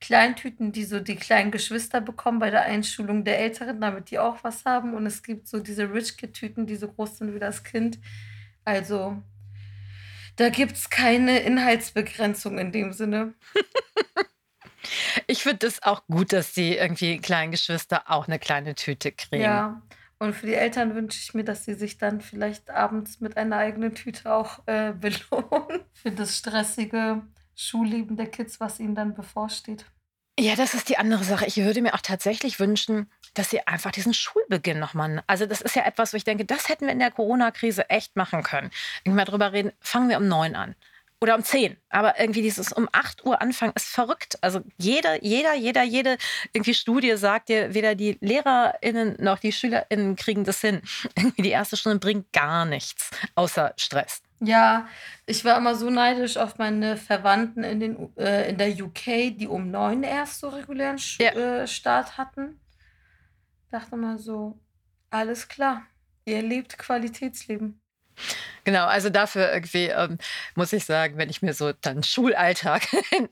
[0.00, 4.42] Kleintüten, die so die kleinen Geschwister bekommen bei der Einschulung der Älteren, damit die auch
[4.42, 4.94] was haben.
[4.94, 7.98] Und es gibt so diese Rich Kid-Tüten, die so groß sind wie das Kind.
[8.64, 9.22] Also
[10.36, 13.34] da gibt es keine Inhaltsbegrenzung in dem Sinne.
[15.26, 19.42] Ich finde es auch gut, dass die irgendwie kleinen Geschwister auch eine kleine Tüte kriegen.
[19.42, 19.82] Ja,
[20.18, 23.58] und für die Eltern wünsche ich mir, dass sie sich dann vielleicht abends mit einer
[23.58, 27.22] eigenen Tüte auch äh, belohnen für das stressige
[27.54, 29.84] Schulleben der Kids, was ihnen dann bevorsteht.
[30.38, 31.44] Ja, das ist die andere Sache.
[31.44, 35.22] Ich würde mir auch tatsächlich wünschen, dass sie einfach diesen Schulbeginn nochmal.
[35.26, 38.16] Also, das ist ja etwas, wo ich denke, das hätten wir in der Corona-Krise echt
[38.16, 38.70] machen können.
[39.04, 40.74] Wenn mal drüber reden, fangen wir um neun an
[41.20, 41.76] oder um 10.
[41.90, 44.38] Aber irgendwie dieses um 8 Uhr anfangen ist verrückt.
[44.40, 46.16] Also jeder, jeder, jeder, jede
[46.52, 50.80] irgendwie Studie sagt dir, weder die LehrerInnen noch die SchülerInnen kriegen das hin.
[51.16, 54.22] Irgendwie die erste Stunde bringt gar nichts außer Stress.
[54.42, 54.88] Ja,
[55.26, 59.46] ich war immer so neidisch auf meine Verwandten in, den, äh, in der UK, die
[59.46, 61.32] um 9 erst so regulären Sch ja.
[61.32, 62.58] äh, Start hatten.
[63.70, 64.58] Dachte mal so,
[65.10, 65.82] alles klar,
[66.24, 67.80] ihr lebt Qualitätsleben.
[68.64, 70.18] Genau, also dafür irgendwie ähm,
[70.54, 72.82] muss ich sagen, wenn ich mir so dann Schulalltag
[73.12, 73.28] in,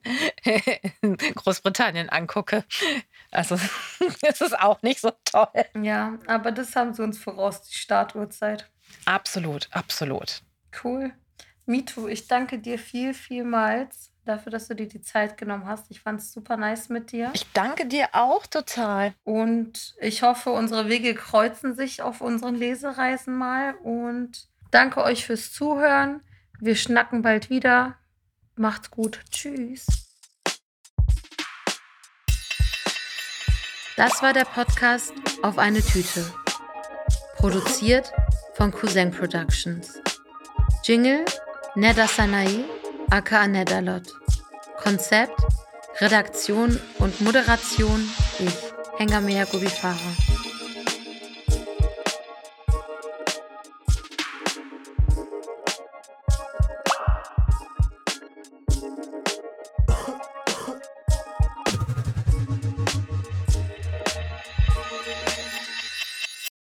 [1.03, 2.65] in Großbritannien angucke,
[3.31, 3.59] also
[4.23, 5.49] das ist auch nicht so toll.
[5.83, 8.71] Ja, aber das haben sie uns voraus, die Startuhrzeit.
[9.05, 10.43] Absolut, absolut.
[10.83, 11.13] Cool.
[11.67, 15.91] Mitu, ich danke dir viel, vielmals dafür, dass du dir die Zeit genommen hast.
[15.91, 17.31] Ich fand es super nice mit dir.
[17.35, 19.15] Ich danke dir auch total.
[19.25, 25.53] Und ich hoffe, unsere Wege kreuzen sich auf unseren Lesereisen mal und Danke euch fürs
[25.53, 26.21] Zuhören.
[26.61, 27.97] Wir schnacken bald wieder.
[28.57, 29.21] Macht's gut.
[29.31, 29.87] Tschüss.
[33.97, 35.13] Das war der Podcast
[35.43, 36.25] Auf eine Tüte.
[37.37, 38.13] Produziert
[38.55, 40.01] von Cousin Productions.
[40.83, 41.25] Jingle
[41.77, 42.65] Neda Sanai,
[43.11, 44.03] aka Nedalot.
[44.83, 45.39] Konzept,
[46.01, 48.01] Redaktion und Moderation
[48.39, 50.38] ich, Hengamea Gubifara.